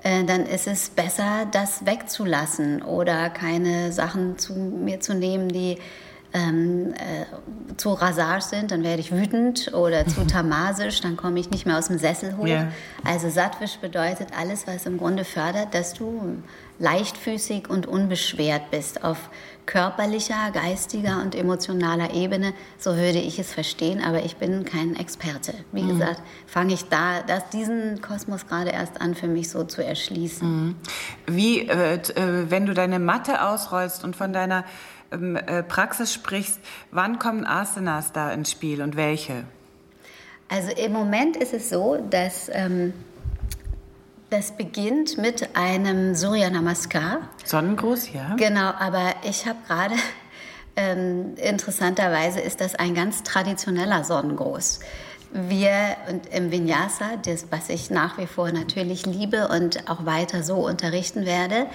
Äh, 0.05 0.23
dann 0.25 0.47
ist 0.47 0.69
es 0.69 0.89
besser, 0.89 1.47
das 1.51 1.85
wegzulassen 1.85 2.83
oder 2.83 3.29
keine 3.29 3.91
Sachen 3.91 4.39
zu 4.39 4.53
mir 4.55 5.01
zu 5.01 5.15
nehmen, 5.15 5.49
die 5.49 5.79
ähm, 6.33 6.93
äh, 6.95 7.77
zu 7.77 7.93
rasage 7.93 8.43
sind, 8.43 8.73
dann 8.73 8.83
werde 8.83 9.01
ich 9.01 9.13
wütend 9.13 9.73
oder 9.73 10.07
zu 10.07 10.27
tamasisch, 10.27 11.01
dann 11.01 11.17
komme 11.17 11.39
ich 11.39 11.51
nicht 11.51 11.65
mehr 11.65 11.79
aus 11.79 11.87
dem 11.87 11.99
Sessel 11.99 12.37
hoch. 12.37 12.47
Yeah. 12.47 12.73
Also 13.05 13.31
Sattwisch 13.31 13.79
bedeutet 13.79 14.29
alles, 14.37 14.67
was 14.67 14.85
im 14.87 14.99
Grunde 14.99 15.25
fördert, 15.25 15.75
dass 15.75 15.95
du 15.95 16.39
leichtfüßig 16.79 17.71
und 17.71 17.87
unbeschwert 17.87 18.71
bist 18.71 19.05
auf 19.05 19.31
körperlicher, 19.67 20.51
geistiger 20.53 21.23
und 21.23 21.35
emotionaler 21.35 22.13
Ebene. 22.13 22.53
So 22.79 22.97
würde 22.97 23.19
ich 23.19 23.39
es 23.39 23.53
verstehen, 23.53 24.03
aber 24.03 24.25
ich 24.25 24.37
bin 24.37 24.65
kein 24.65 24.97
Experte. 24.97 25.55
Wie 25.73 25.83
mhm. 25.83 25.99
gesagt, 25.99 26.23
fange 26.47 26.75
ich 26.75 26.89
da, 26.89 27.23
dass 27.23 27.49
diesen 27.51 28.03
Kosmos 28.03 28.47
gerade 28.47 28.71
erst 28.71 29.01
an 29.01 29.15
für 29.15 29.29
mich 29.29 29.49
so 29.49 29.65
zu 29.65 29.85
erschließen. 29.85 30.49
Mhm. 30.49 30.77
Wie, 31.27 31.61
äh, 31.61 31.95
äh 31.95 32.51
wenn 32.51 32.67
du 32.67 32.75
deine 32.75 32.99
Matte 32.99 33.43
ausrollst 33.43 34.05
und 34.05 34.17
von 34.17 34.33
deiner 34.33 34.65
ähm, 35.13 35.37
äh, 35.37 35.63
Praxis 35.63 36.13
sprichst, 36.13 36.61
wann 36.91 37.19
kommen 37.19 37.47
Asanas 37.47 38.13
da 38.13 38.33
ins 38.33 38.51
Spiel 38.51 38.83
und 38.83 38.97
welche? 38.97 39.45
Also 40.49 40.71
im 40.73 40.93
Moment 40.93 41.37
ist 41.37 41.55
es 41.55 41.71
so, 41.71 41.99
dass 42.11 42.51
ähm, 42.53 42.93
das 44.35 44.51
beginnt 44.51 45.17
mit 45.17 45.51
einem 45.55 46.17
Surya 46.17 46.51
Namaskar. 46.51 47.29
Sonnengruß, 47.45 48.13
ja. 48.13 48.35
Genau, 48.37 48.73
aber 48.81 49.15
ich 49.23 49.47
habe 49.47 49.59
gerade, 49.69 49.95
ähm, 50.77 51.37
interessanterweise 51.37 52.41
ist 52.41 52.61
das 52.61 52.75
ein 52.75 52.97
ganz 52.97 53.23
traditioneller 53.23 54.03
Sonnengruß. 54.03 54.81
Wir 55.31 55.97
und 56.11 56.27
im 56.35 56.51
Vinyasa, 56.51 57.17
das, 57.25 57.47
was 57.51 57.69
ich 57.69 57.91
nach 57.91 58.19
wie 58.19 58.27
vor 58.27 58.51
natürlich 58.51 59.07
liebe 59.07 59.47
und 59.47 59.89
auch 59.89 60.05
weiter 60.05 60.43
so 60.43 60.57
unterrichten 60.57 61.27
werde, 61.27 61.67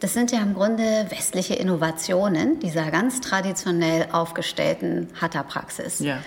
das 0.00 0.12
sind 0.12 0.32
ja 0.32 0.40
im 0.40 0.54
Grunde 0.54 1.06
westliche 1.10 1.54
Innovationen 1.54 2.58
dieser 2.58 2.90
ganz 2.90 3.20
traditionell 3.20 4.08
aufgestellten 4.10 5.08
Hatha-Praxis. 5.20 6.00
Ja. 6.00 6.18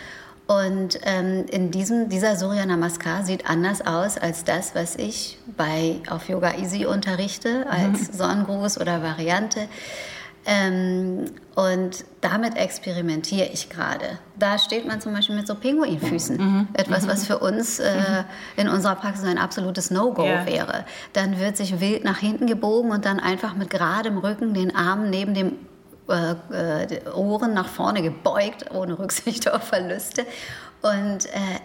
Und 0.45 0.99
ähm, 1.03 1.45
in 1.49 1.71
diesem, 1.71 2.09
dieser 2.09 2.35
Surya 2.35 2.65
Namaskar 2.65 3.23
sieht 3.23 3.49
anders 3.49 3.85
aus 3.85 4.17
als 4.17 4.43
das, 4.43 4.75
was 4.75 4.95
ich 4.97 5.39
bei 5.55 6.01
auf 6.09 6.27
Yoga 6.27 6.55
Easy 6.57 6.85
unterrichte, 6.85 7.65
als 7.69 8.11
mhm. 8.11 8.13
Sonnengruß 8.13 8.79
oder 8.79 9.01
Variante. 9.01 9.69
Ähm, 10.45 11.25
und 11.55 12.03
damit 12.19 12.57
experimentiere 12.57 13.47
ich 13.53 13.69
gerade. 13.69 14.19
Da 14.37 14.57
steht 14.57 14.85
man 14.85 14.99
zum 14.99 15.13
Beispiel 15.13 15.35
mit 15.35 15.47
so 15.47 15.55
Pinguinfüßen. 15.55 16.35
Mhm. 16.35 16.67
Etwas, 16.73 17.03
mhm. 17.03 17.07
was 17.07 17.25
für 17.25 17.39
uns 17.39 17.79
äh, 17.79 17.95
mhm. 17.95 18.25
in 18.57 18.67
unserer 18.67 18.95
Praxis 18.95 19.23
ein 19.25 19.37
absolutes 19.37 19.91
No-Go 19.91 20.25
ja. 20.25 20.45
wäre. 20.45 20.83
Dann 21.13 21.39
wird 21.39 21.55
sich 21.55 21.79
wild 21.79 22.03
nach 22.03 22.17
hinten 22.17 22.47
gebogen 22.47 22.91
und 22.91 23.05
dann 23.05 23.21
einfach 23.21 23.55
mit 23.55 23.69
geradem 23.69 24.17
Rücken 24.17 24.53
den 24.53 24.75
Arm 24.75 25.09
neben 25.09 25.33
dem 25.33 25.53
Ohren 26.07 27.53
nach 27.53 27.67
vorne 27.67 28.01
gebeugt, 28.01 28.71
ohne 28.73 28.97
Rücksicht 28.99 29.49
auf 29.53 29.63
Verluste. 29.63 30.25
Und 30.81 31.25
äh, 31.27 31.59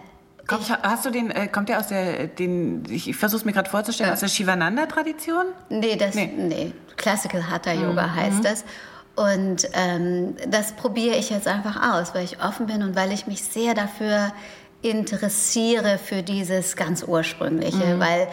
Kommt, 0.47 0.67
hast 0.81 1.05
du 1.05 1.11
den, 1.11 1.29
äh, 1.29 1.47
kommt 1.47 1.69
der 1.69 1.77
aus 1.77 1.87
der, 1.89 2.25
den, 2.25 2.83
ich 2.89 3.15
versuche 3.15 3.41
es 3.41 3.45
mir 3.45 3.53
gerade 3.53 3.69
vorzustellen, 3.69 4.09
ja. 4.09 4.13
aus 4.13 4.21
der 4.21 4.29
Shivananda-Tradition? 4.29 5.45
Nee, 5.69 5.95
das, 5.95 6.15
nee. 6.15 6.33
nee. 6.35 6.73
Classical 6.97 7.51
Hatha 7.51 7.71
Yoga 7.71 8.07
mhm. 8.07 8.15
heißt 8.15 8.43
das. 8.43 8.65
Und 9.15 9.69
ähm, 9.73 10.35
das 10.47 10.71
probiere 10.71 11.17
ich 11.17 11.29
jetzt 11.29 11.47
einfach 11.47 11.93
aus, 11.93 12.15
weil 12.15 12.23
ich 12.23 12.41
offen 12.41 12.65
bin 12.65 12.81
und 12.81 12.95
weil 12.95 13.11
ich 13.11 13.27
mich 13.27 13.43
sehr 13.43 13.75
dafür 13.75 14.31
interessiere, 14.81 15.99
für 15.99 16.23
dieses 16.23 16.75
ganz 16.75 17.03
Ursprüngliche, 17.03 17.95
mhm. 17.95 17.99
weil 17.99 18.27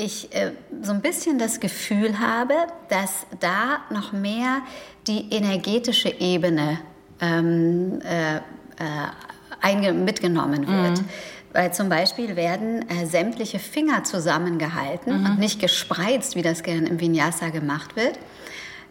ich 0.00 0.34
äh, 0.34 0.52
so 0.82 0.92
ein 0.92 1.00
bisschen 1.00 1.38
das 1.38 1.60
Gefühl 1.60 2.18
habe, 2.18 2.54
dass 2.88 3.26
da 3.38 3.80
noch 3.90 4.12
mehr 4.12 4.62
die 5.06 5.32
energetische 5.32 6.08
Ebene 6.08 6.80
ähm, 7.20 8.00
äh, 8.02 8.36
äh, 8.36 9.92
mitgenommen 9.92 10.66
wird. 10.66 10.98
Mhm. 10.98 11.04
Weil 11.52 11.74
zum 11.74 11.88
Beispiel 11.88 12.36
werden 12.36 12.88
äh, 12.88 13.06
sämtliche 13.06 13.58
Finger 13.58 14.04
zusammengehalten 14.04 15.20
mhm. 15.20 15.26
und 15.26 15.38
nicht 15.38 15.60
gespreizt, 15.60 16.36
wie 16.36 16.42
das 16.42 16.62
gerne 16.62 16.88
im 16.88 17.00
Vinyasa 17.00 17.48
gemacht 17.48 17.96
wird. 17.96 18.18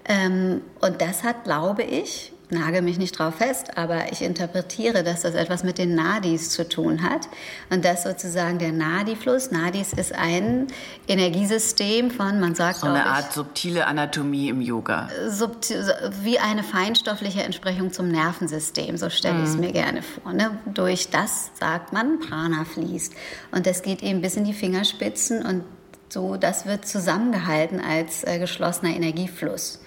Ähm, 0.05 0.61
und 0.81 1.01
das 1.01 1.23
hat, 1.23 1.43
glaube 1.43 1.83
ich, 1.83 2.33
nage 2.51 2.81
mich 2.81 2.97
nicht 2.97 3.17
drauf 3.17 3.35
fest, 3.35 3.77
aber 3.77 4.11
ich 4.11 4.21
interpretiere, 4.21 5.03
dass 5.03 5.21
das 5.21 5.35
etwas 5.35 5.63
mit 5.63 5.77
den 5.77 5.95
Nadis 5.95 6.49
zu 6.49 6.67
tun 6.67 7.03
hat 7.03 7.27
und 7.69 7.85
dass 7.85 8.03
sozusagen 8.03 8.59
der 8.59 8.71
Nadi-Fluss, 8.71 9.51
Nadis 9.51 9.93
ist 9.93 10.13
ein 10.13 10.67
Energiesystem 11.07 12.11
von, 12.11 12.39
man 12.39 12.55
sagt 12.55 12.79
so 12.79 12.87
eine 12.87 13.05
Art 13.05 13.27
ich, 13.29 13.35
subtile 13.35 13.85
Anatomie 13.85 14.49
im 14.49 14.61
Yoga, 14.61 15.09
subtil, 15.29 15.93
wie 16.23 16.39
eine 16.39 16.63
feinstoffliche 16.63 17.43
Entsprechung 17.43 17.91
zum 17.91 18.09
Nervensystem, 18.09 18.97
so 18.97 19.09
stelle 19.09 19.35
mhm. 19.35 19.43
ich 19.43 19.49
es 19.49 19.57
mir 19.57 19.71
gerne 19.71 20.01
vor. 20.01 20.33
Ne? 20.33 20.57
Durch 20.65 21.09
das 21.09 21.51
sagt 21.59 21.93
man, 21.93 22.19
Prana 22.19 22.65
fließt 22.65 23.13
und 23.51 23.65
das 23.65 23.83
geht 23.83 24.01
eben 24.01 24.21
bis 24.21 24.35
in 24.35 24.43
die 24.43 24.53
Fingerspitzen 24.53 25.45
und 25.45 25.63
so, 26.09 26.35
das 26.35 26.65
wird 26.65 26.87
zusammengehalten 26.87 27.79
als 27.79 28.23
äh, 28.23 28.39
geschlossener 28.39 28.95
Energiefluss. 28.95 29.79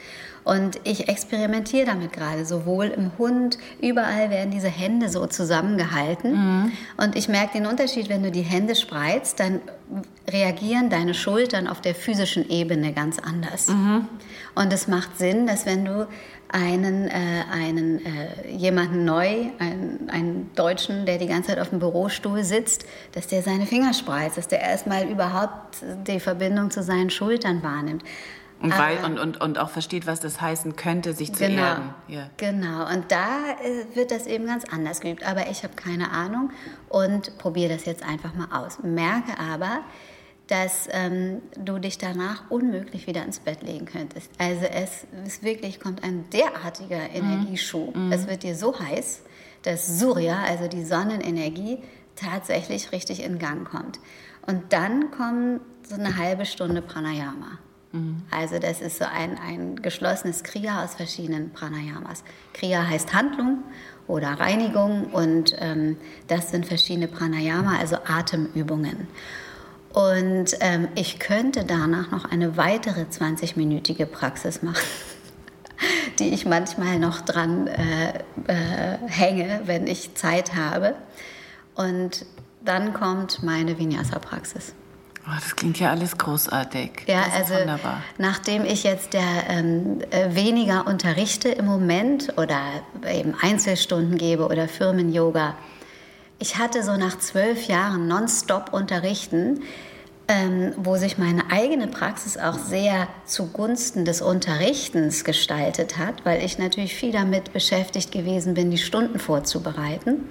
Und 0.45 0.81
ich 0.83 1.09
experimentiere 1.09 1.87
damit 1.87 2.13
gerade, 2.13 2.45
sowohl 2.45 2.87
im 2.87 3.13
Hund, 3.17 3.59
überall 3.81 4.31
werden 4.31 4.51
diese 4.51 4.69
Hände 4.69 5.09
so 5.09 5.27
zusammengehalten. 5.27 6.33
Mhm. 6.33 6.73
Und 6.97 7.17
ich 7.17 7.29
merke 7.29 7.59
den 7.59 7.67
Unterschied, 7.67 8.09
wenn 8.09 8.25
du 8.25 8.33
die 8.33 8.43
Hände 8.43 8.75
spreizt, 8.75 9.39
dann 9.39 9.61
reagieren 10.29 10.91
deine 10.91 11.15
Schultern 11.15 11.69
auf 11.69 11.81
der 11.81 11.95
physischen 11.95 12.49
Ebene 12.51 12.93
ganz 12.93 13.19
anders. 13.21 13.69
Mhm. 13.69 14.09
Und 14.57 14.73
es 14.73 14.89
macht 14.89 15.17
Sinn, 15.17 15.47
dass 15.47 15.65
wenn 15.65 15.85
du 15.85 16.09
einen, 16.53 17.09
äh, 17.09 17.45
einen 17.51 18.05
äh, 18.05 18.51
jemanden 18.51 19.05
neu, 19.05 19.51
einen, 19.59 20.09
einen 20.11 20.51
Deutschen, 20.55 21.07
der 21.07 21.19
die 21.19 21.27
ganze 21.27 21.49
Zeit 21.51 21.59
auf 21.59 21.71
dem 21.71 21.79
Bürostuhl 21.79 22.45
sitzt, 22.45 22.85
dass 23.13 23.27
der 23.27 23.43
seine 23.43 23.67
Finger 23.67 23.95
spreizt, 23.95 24.37
dass 24.37 24.49
der 24.49 24.61
erstmal 24.61 25.09
überhaupt 25.09 25.79
die 26.07 26.21
Verbindung 26.21 26.71
zu 26.71 26.83
seinen 26.83 27.11
Schultern 27.11 27.63
wahrnimmt. 27.63 28.05
Und, 28.63 28.79
weil, 28.79 29.05
und, 29.05 29.19
und, 29.19 29.41
und 29.41 29.59
auch 29.59 29.71
versteht, 29.71 30.07
was 30.07 30.21
das 30.21 30.41
heißen 30.41 30.77
könnte, 30.77 31.15
sich 31.15 31.33
zu 31.33 31.45
genau, 31.45 31.63
erden. 31.63 31.95
Ja. 32.07 32.31
Genau, 32.37 32.89
und 32.89 33.11
da 33.11 33.39
äh, 33.61 33.97
wird 33.97 34.13
das 34.13 34.29
eben 34.29 34.47
ganz 34.47 34.65
anders 34.71 35.01
geübt. 35.01 35.27
Aber 35.27 35.51
ich 35.51 35.65
habe 35.65 35.75
keine 35.75 36.13
Ahnung 36.13 36.53
und 36.89 37.37
probiere 37.39 37.75
das 37.75 37.87
jetzt 37.87 38.05
einfach 38.05 38.35
mal 38.35 38.47
aus. 38.53 38.79
Merke 38.85 39.33
aber, 39.41 39.81
dass 40.53 40.87
ähm, 40.91 41.41
du 41.57 41.79
dich 41.79 41.97
danach 41.97 42.51
unmöglich 42.51 43.07
wieder 43.07 43.25
ins 43.25 43.41
Bett 43.41 43.63
legen 43.63 43.87
könntest. 43.87 44.31
Also 44.37 44.67
es 44.67 45.07
ist 45.25 45.43
wirklich, 45.43 45.81
kommt 45.81 46.05
ein 46.05 46.29
derartiger 46.29 46.99
mhm. 46.99 47.15
Energieschub. 47.15 47.97
Mhm. 47.97 48.13
Es 48.13 48.27
wird 48.27 48.43
dir 48.43 48.55
so 48.55 48.79
heiß, 48.79 49.23
dass 49.63 49.99
Surya, 49.99 50.43
also 50.43 50.69
die 50.69 50.85
Sonnenenergie, 50.85 51.79
tatsächlich 52.17 52.93
richtig 52.93 53.23
in 53.23 53.39
Gang 53.39 53.67
kommt. 53.67 53.99
Und 54.47 54.75
dann 54.75 55.11
kommen 55.11 55.61
so 55.89 55.95
eine 55.95 56.19
halbe 56.19 56.45
Stunde 56.45 56.83
Pranayama. 56.83 57.59
Mhm. 57.93 58.21
Also 58.31 58.59
das 58.59 58.83
ist 58.83 58.99
so 58.99 59.07
ein, 59.07 59.39
ein 59.39 59.77
geschlossenes 59.77 60.43
Kriya 60.43 60.85
aus 60.85 60.97
verschiedenen 60.97 61.55
Pranayamas. 61.55 62.25
Kriya 62.53 62.87
heißt 62.87 63.15
Handlung 63.15 63.63
oder 64.07 64.29
Reinigung 64.29 65.07
und 65.15 65.57
ähm, 65.61 65.97
das 66.29 66.51
sind 66.51 66.67
verschiedene 66.67 67.09
Pranayama, 67.09 67.79
also 67.79 67.97
Atemübungen. 68.05 69.09
Und 69.93 70.57
ähm, 70.61 70.89
ich 70.95 71.19
könnte 71.19 71.65
danach 71.65 72.11
noch 72.11 72.25
eine 72.25 72.57
weitere 72.57 73.03
20-minütige 73.03 74.07
Praxis 74.07 74.63
machen, 74.63 74.83
die 76.19 76.29
ich 76.29 76.47
manchmal 76.47 76.99
noch 76.99 77.21
dran 77.21 77.67
äh, 77.67 78.09
äh, 78.47 78.99
hänge, 79.07 79.63
wenn 79.67 79.87
ich 79.87 80.15
Zeit 80.15 80.55
habe. 80.55 80.95
Und 81.75 82.25
dann 82.65 82.95
kommt 82.95 83.43
meine 83.43 83.79
Vinyasa-Praxis. 83.79 84.75
Oh, 85.27 85.31
das 85.35 85.55
klingt 85.55 85.79
ja 85.79 85.91
alles 85.91 86.19
großartig. 86.19 87.05
Ja, 87.07 87.25
also 87.33 87.55
wunderbar. 87.55 88.03
nachdem 88.19 88.65
ich 88.65 88.83
jetzt 88.83 89.13
der, 89.13 89.23
ähm, 89.49 90.01
äh, 90.11 90.35
weniger 90.35 90.87
unterrichte 90.89 91.49
im 91.49 91.67
Moment 91.67 92.37
oder 92.39 92.61
eben 93.09 93.35
Einzelstunden 93.41 94.19
gebe 94.19 94.47
oder 94.47 94.67
Firmen-Yoga, 94.67 95.55
ich 96.43 96.59
hatte 96.59 96.83
so 96.83 96.97
nach 96.97 97.21
zwölf 97.21 97.69
Jahren 97.69 98.09
nonstop 98.09 98.73
unterrichten, 98.73 99.61
ähm, 100.27 100.73
wo 100.77 100.97
sich 100.97 101.17
meine 101.17 101.53
eigene 101.53 101.87
Praxis 101.87 102.37
auch 102.37 102.59
sehr 102.59 103.07
zugunsten 103.27 104.05
des 104.05 104.23
Unterrichtens 104.23 105.23
gestaltet 105.23 105.99
hat, 105.99 106.25
weil 106.25 106.45
ich 106.45 106.59
natürlich 106.59 106.97
viel 106.97 107.13
damit 107.13 107.53
beschäftigt 107.53 108.11
gewesen 108.11 108.55
bin, 108.55 108.73
die 108.73 108.79
Stunden 108.79 109.21
vorzubereiten 109.21 110.29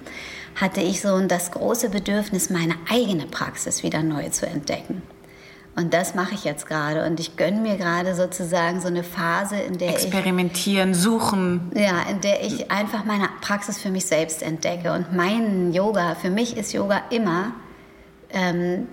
hatte 0.54 0.82
ich 0.82 1.00
so 1.00 1.18
das 1.20 1.50
große 1.50 1.88
Bedürfnis, 1.88 2.50
meine 2.50 2.74
eigene 2.90 3.24
Praxis 3.24 3.82
wieder 3.82 4.02
neu 4.02 4.28
zu 4.28 4.46
entdecken. 4.46 5.00
Und 5.74 5.94
das 5.94 6.14
mache 6.14 6.34
ich 6.34 6.44
jetzt 6.44 6.66
gerade. 6.66 7.06
Und 7.06 7.18
ich 7.18 7.36
gönne 7.36 7.60
mir 7.60 7.78
gerade 7.78 8.14
sozusagen 8.14 8.80
so 8.80 8.88
eine 8.88 9.02
Phase, 9.02 9.56
in 9.56 9.78
der 9.78 9.90
Experimentieren, 9.90 10.90
ich, 10.90 10.98
suchen. 10.98 11.70
Ja, 11.74 12.02
in 12.10 12.20
der 12.20 12.44
ich 12.44 12.70
einfach 12.70 13.04
meine 13.04 13.28
Praxis 13.40 13.78
für 13.78 13.88
mich 13.90 14.04
selbst 14.04 14.42
entdecke. 14.42 14.92
Und 14.92 15.14
mein 15.14 15.72
Yoga, 15.72 16.14
für 16.14 16.28
mich 16.28 16.58
ist 16.58 16.74
Yoga 16.74 17.02
immer 17.08 17.52
ähm, 18.30 18.86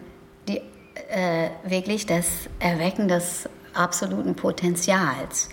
die, 0.47 0.61
äh, 1.09 1.49
wirklich 1.65 2.05
das 2.05 2.27
Erwecken 2.59 3.09
des 3.09 3.49
absoluten 3.73 4.35
Potenzials 4.35 5.49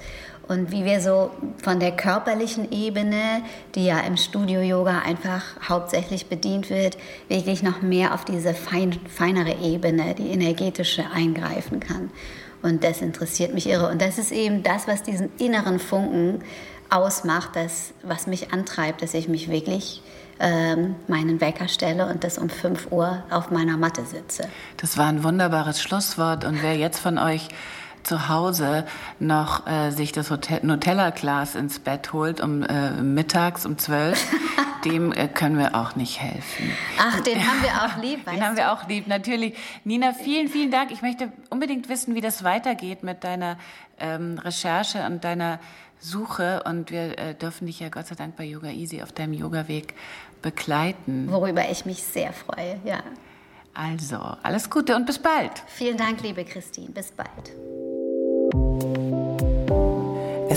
und 0.48 0.70
wie 0.70 0.85
wir 0.85 1.00
so 1.00 1.30
von 1.62 1.80
der 1.80 1.92
körperlichen 1.92 2.70
Ebene, 2.70 3.42
die 3.74 3.87
ja 3.87 3.98
im 4.00 4.16
Studio-Yoga 4.16 5.00
einfach 5.00 5.42
hauptsächlich 5.68 6.26
bedient 6.26 6.70
wird, 6.70 6.96
wirklich 7.28 7.62
noch 7.62 7.82
mehr 7.82 8.14
auf 8.14 8.24
diese 8.24 8.54
fein, 8.54 8.98
feinere 9.09 9.56
Ebene, 9.61 10.14
die 10.14 10.28
energetische, 10.28 11.04
eingreifen 11.12 11.80
kann. 11.80 12.11
Und 12.62 12.85
das 12.85 13.00
interessiert 13.00 13.54
mich 13.54 13.68
irre. 13.68 13.88
Und 13.88 14.00
das 14.00 14.18
ist 14.18 14.30
eben 14.30 14.62
das, 14.62 14.87
was 14.87 15.02
diesen 15.02 15.30
inneren 15.38 15.78
Funken 15.80 16.42
ausmacht, 16.90 17.50
das, 17.54 17.92
was 18.02 18.26
mich 18.28 18.52
antreibt, 18.52 19.02
dass 19.02 19.14
ich 19.14 19.28
mich 19.28 19.50
wirklich 19.50 20.01
ähm, 20.38 20.94
meinen 21.09 21.40
Wecker 21.40 21.66
stelle 21.66 22.07
und 22.07 22.22
das 22.22 22.38
um 22.38 22.51
5 22.51 22.92
Uhr 22.92 23.24
auf 23.30 23.51
meiner 23.51 23.76
Matte 23.76 24.05
sitze. 24.05 24.49
Das 24.76 24.97
war 24.97 25.07
ein 25.07 25.24
wunderbares 25.24 25.82
Schlusswort. 25.82 26.44
Und 26.44 26.62
wer 26.62 26.76
jetzt 26.76 27.01
von 27.01 27.18
euch 27.18 27.49
zu 28.07 28.28
Hause 28.28 28.86
noch 29.18 29.66
äh, 29.66 29.90
sich 29.90 30.12
das 30.12 30.30
Nutella-Glas 30.30 31.54
ins 31.57 31.80
Bett 31.80 32.12
holt, 32.12 32.40
um 32.40 32.62
äh, 32.62 32.92
mittags 33.02 33.66
um 33.66 33.78
zwölf, 33.78 34.24
dem 34.84 35.12
äh, 35.12 35.28
können 35.28 35.59
wir 35.59 35.74
auch 35.74 35.96
nicht 35.96 36.20
helfen. 36.20 36.70
Ach, 36.98 37.20
den 37.20 37.46
haben 37.46 37.62
wir 37.62 37.84
auch 37.84 38.02
lieb. 38.02 38.24
Den 38.30 38.44
haben 38.44 38.57
wir 38.57 38.72
auch 38.72 38.88
lieb, 38.88 39.07
natürlich. 39.07 39.54
Nina, 39.84 40.12
vielen, 40.12 40.48
vielen 40.48 40.70
Dank. 40.70 40.90
Ich 40.90 41.02
möchte 41.02 41.32
unbedingt 41.50 41.88
wissen, 41.88 42.14
wie 42.14 42.20
das 42.20 42.44
weitergeht 42.44 43.02
mit 43.02 43.24
deiner 43.24 43.59
ähm, 43.98 44.38
Recherche 44.38 45.04
und 45.07 45.24
deiner 45.24 45.59
Suche. 45.98 46.62
Und 46.64 46.90
wir 46.90 47.18
äh, 47.18 47.34
dürfen 47.34 47.66
dich 47.66 47.80
ja 47.80 47.88
Gott 47.88 48.07
sei 48.07 48.14
Dank 48.14 48.36
bei 48.36 48.44
Yoga 48.44 48.68
Easy 48.68 49.02
auf 49.02 49.12
deinem 49.12 49.32
Yoga-Weg 49.32 49.94
begleiten. 50.42 51.26
Worüber 51.30 51.68
ich 51.70 51.86
mich 51.86 52.02
sehr 52.02 52.32
freue, 52.32 52.78
ja. 52.84 53.02
Also, 53.74 54.16
alles 54.42 54.70
Gute 54.70 54.96
und 54.96 55.04
bis 55.04 55.18
bald. 55.18 55.52
Vielen 55.66 55.98
Dank, 55.98 56.22
liebe 56.22 56.44
Christine. 56.44 56.88
Bis 56.90 57.12
bald. 57.12 57.52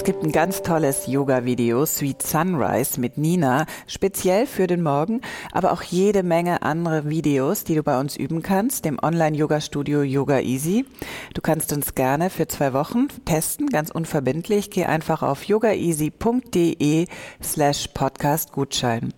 Gibt 0.09 0.23
ein 0.23 0.31
ganz 0.31 0.63
tolles 0.63 1.05
Yoga-Video, 1.05 1.85
Sweet 1.85 2.23
Sunrise 2.23 2.99
mit 2.99 3.19
Nina, 3.19 3.67
speziell 3.85 4.47
für 4.47 4.65
den 4.65 4.81
Morgen, 4.81 5.21
aber 5.51 5.71
auch 5.71 5.83
jede 5.83 6.23
Menge 6.23 6.63
andere 6.63 7.07
Videos, 7.07 7.63
die 7.63 7.75
du 7.75 7.83
bei 7.83 7.99
uns 7.99 8.17
üben 8.17 8.41
kannst, 8.41 8.85
dem 8.85 8.97
Online-Yoga-Studio 8.99 10.01
Yoga 10.01 10.39
Easy. 10.39 10.87
Du 11.35 11.41
kannst 11.41 11.71
uns 11.73 11.93
gerne 11.93 12.31
für 12.31 12.47
zwei 12.47 12.73
Wochen 12.73 13.09
testen, 13.25 13.67
ganz 13.67 13.91
unverbindlich. 13.91 14.71
Geh 14.71 14.85
einfach 14.85 15.21
auf 15.21 15.43
yogaeasy.de 15.43 17.05
slash 17.43 17.89
podcast 17.93 18.51
Gutschein. 18.51 19.13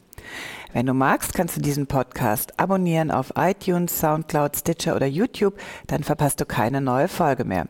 Wenn 0.74 0.86
du 0.86 0.94
magst, 0.94 1.34
kannst 1.34 1.58
du 1.58 1.62
diesen 1.62 1.88
Podcast 1.88 2.58
abonnieren 2.60 3.12
auf 3.12 3.34
iTunes, 3.36 4.00
Soundcloud, 4.00 4.56
Stitcher 4.56 4.96
oder 4.96 5.06
YouTube, 5.06 5.60
dann 5.88 6.04
verpasst 6.04 6.40
du 6.40 6.46
keine 6.46 6.80
neue 6.80 7.08
Folge 7.08 7.44
mehr. 7.44 7.68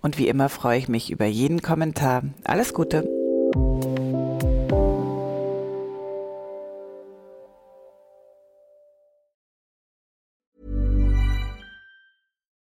Und 0.00 0.16
wie 0.18 0.28
immer 0.28 0.48
freue 0.48 0.78
ich 0.78 0.88
mich 0.88 1.10
über 1.10 1.26
jeden 1.26 1.60
Kommentar. 1.60 2.22
Alles 2.44 2.72
Gute! 2.72 3.04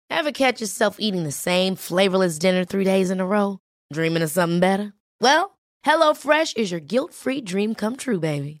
Ever 0.09 0.31
catch 0.31 0.61
yourself 0.61 0.97
eating 0.99 1.23
the 1.23 1.31
same 1.31 1.75
flavorless 1.75 2.37
dinner 2.37 2.63
three 2.63 2.83
days 2.83 3.09
in 3.09 3.19
a 3.19 3.25
row? 3.25 3.57
Dreaming 3.91 4.21
of 4.21 4.29
something 4.29 4.59
better? 4.59 4.93
Well, 5.19 5.57
HelloFresh 5.83 6.57
is 6.57 6.71
your 6.71 6.79
guilt-free 6.79 7.41
dream 7.41 7.73
come 7.73 7.95
true, 7.97 8.19
baby. 8.19 8.60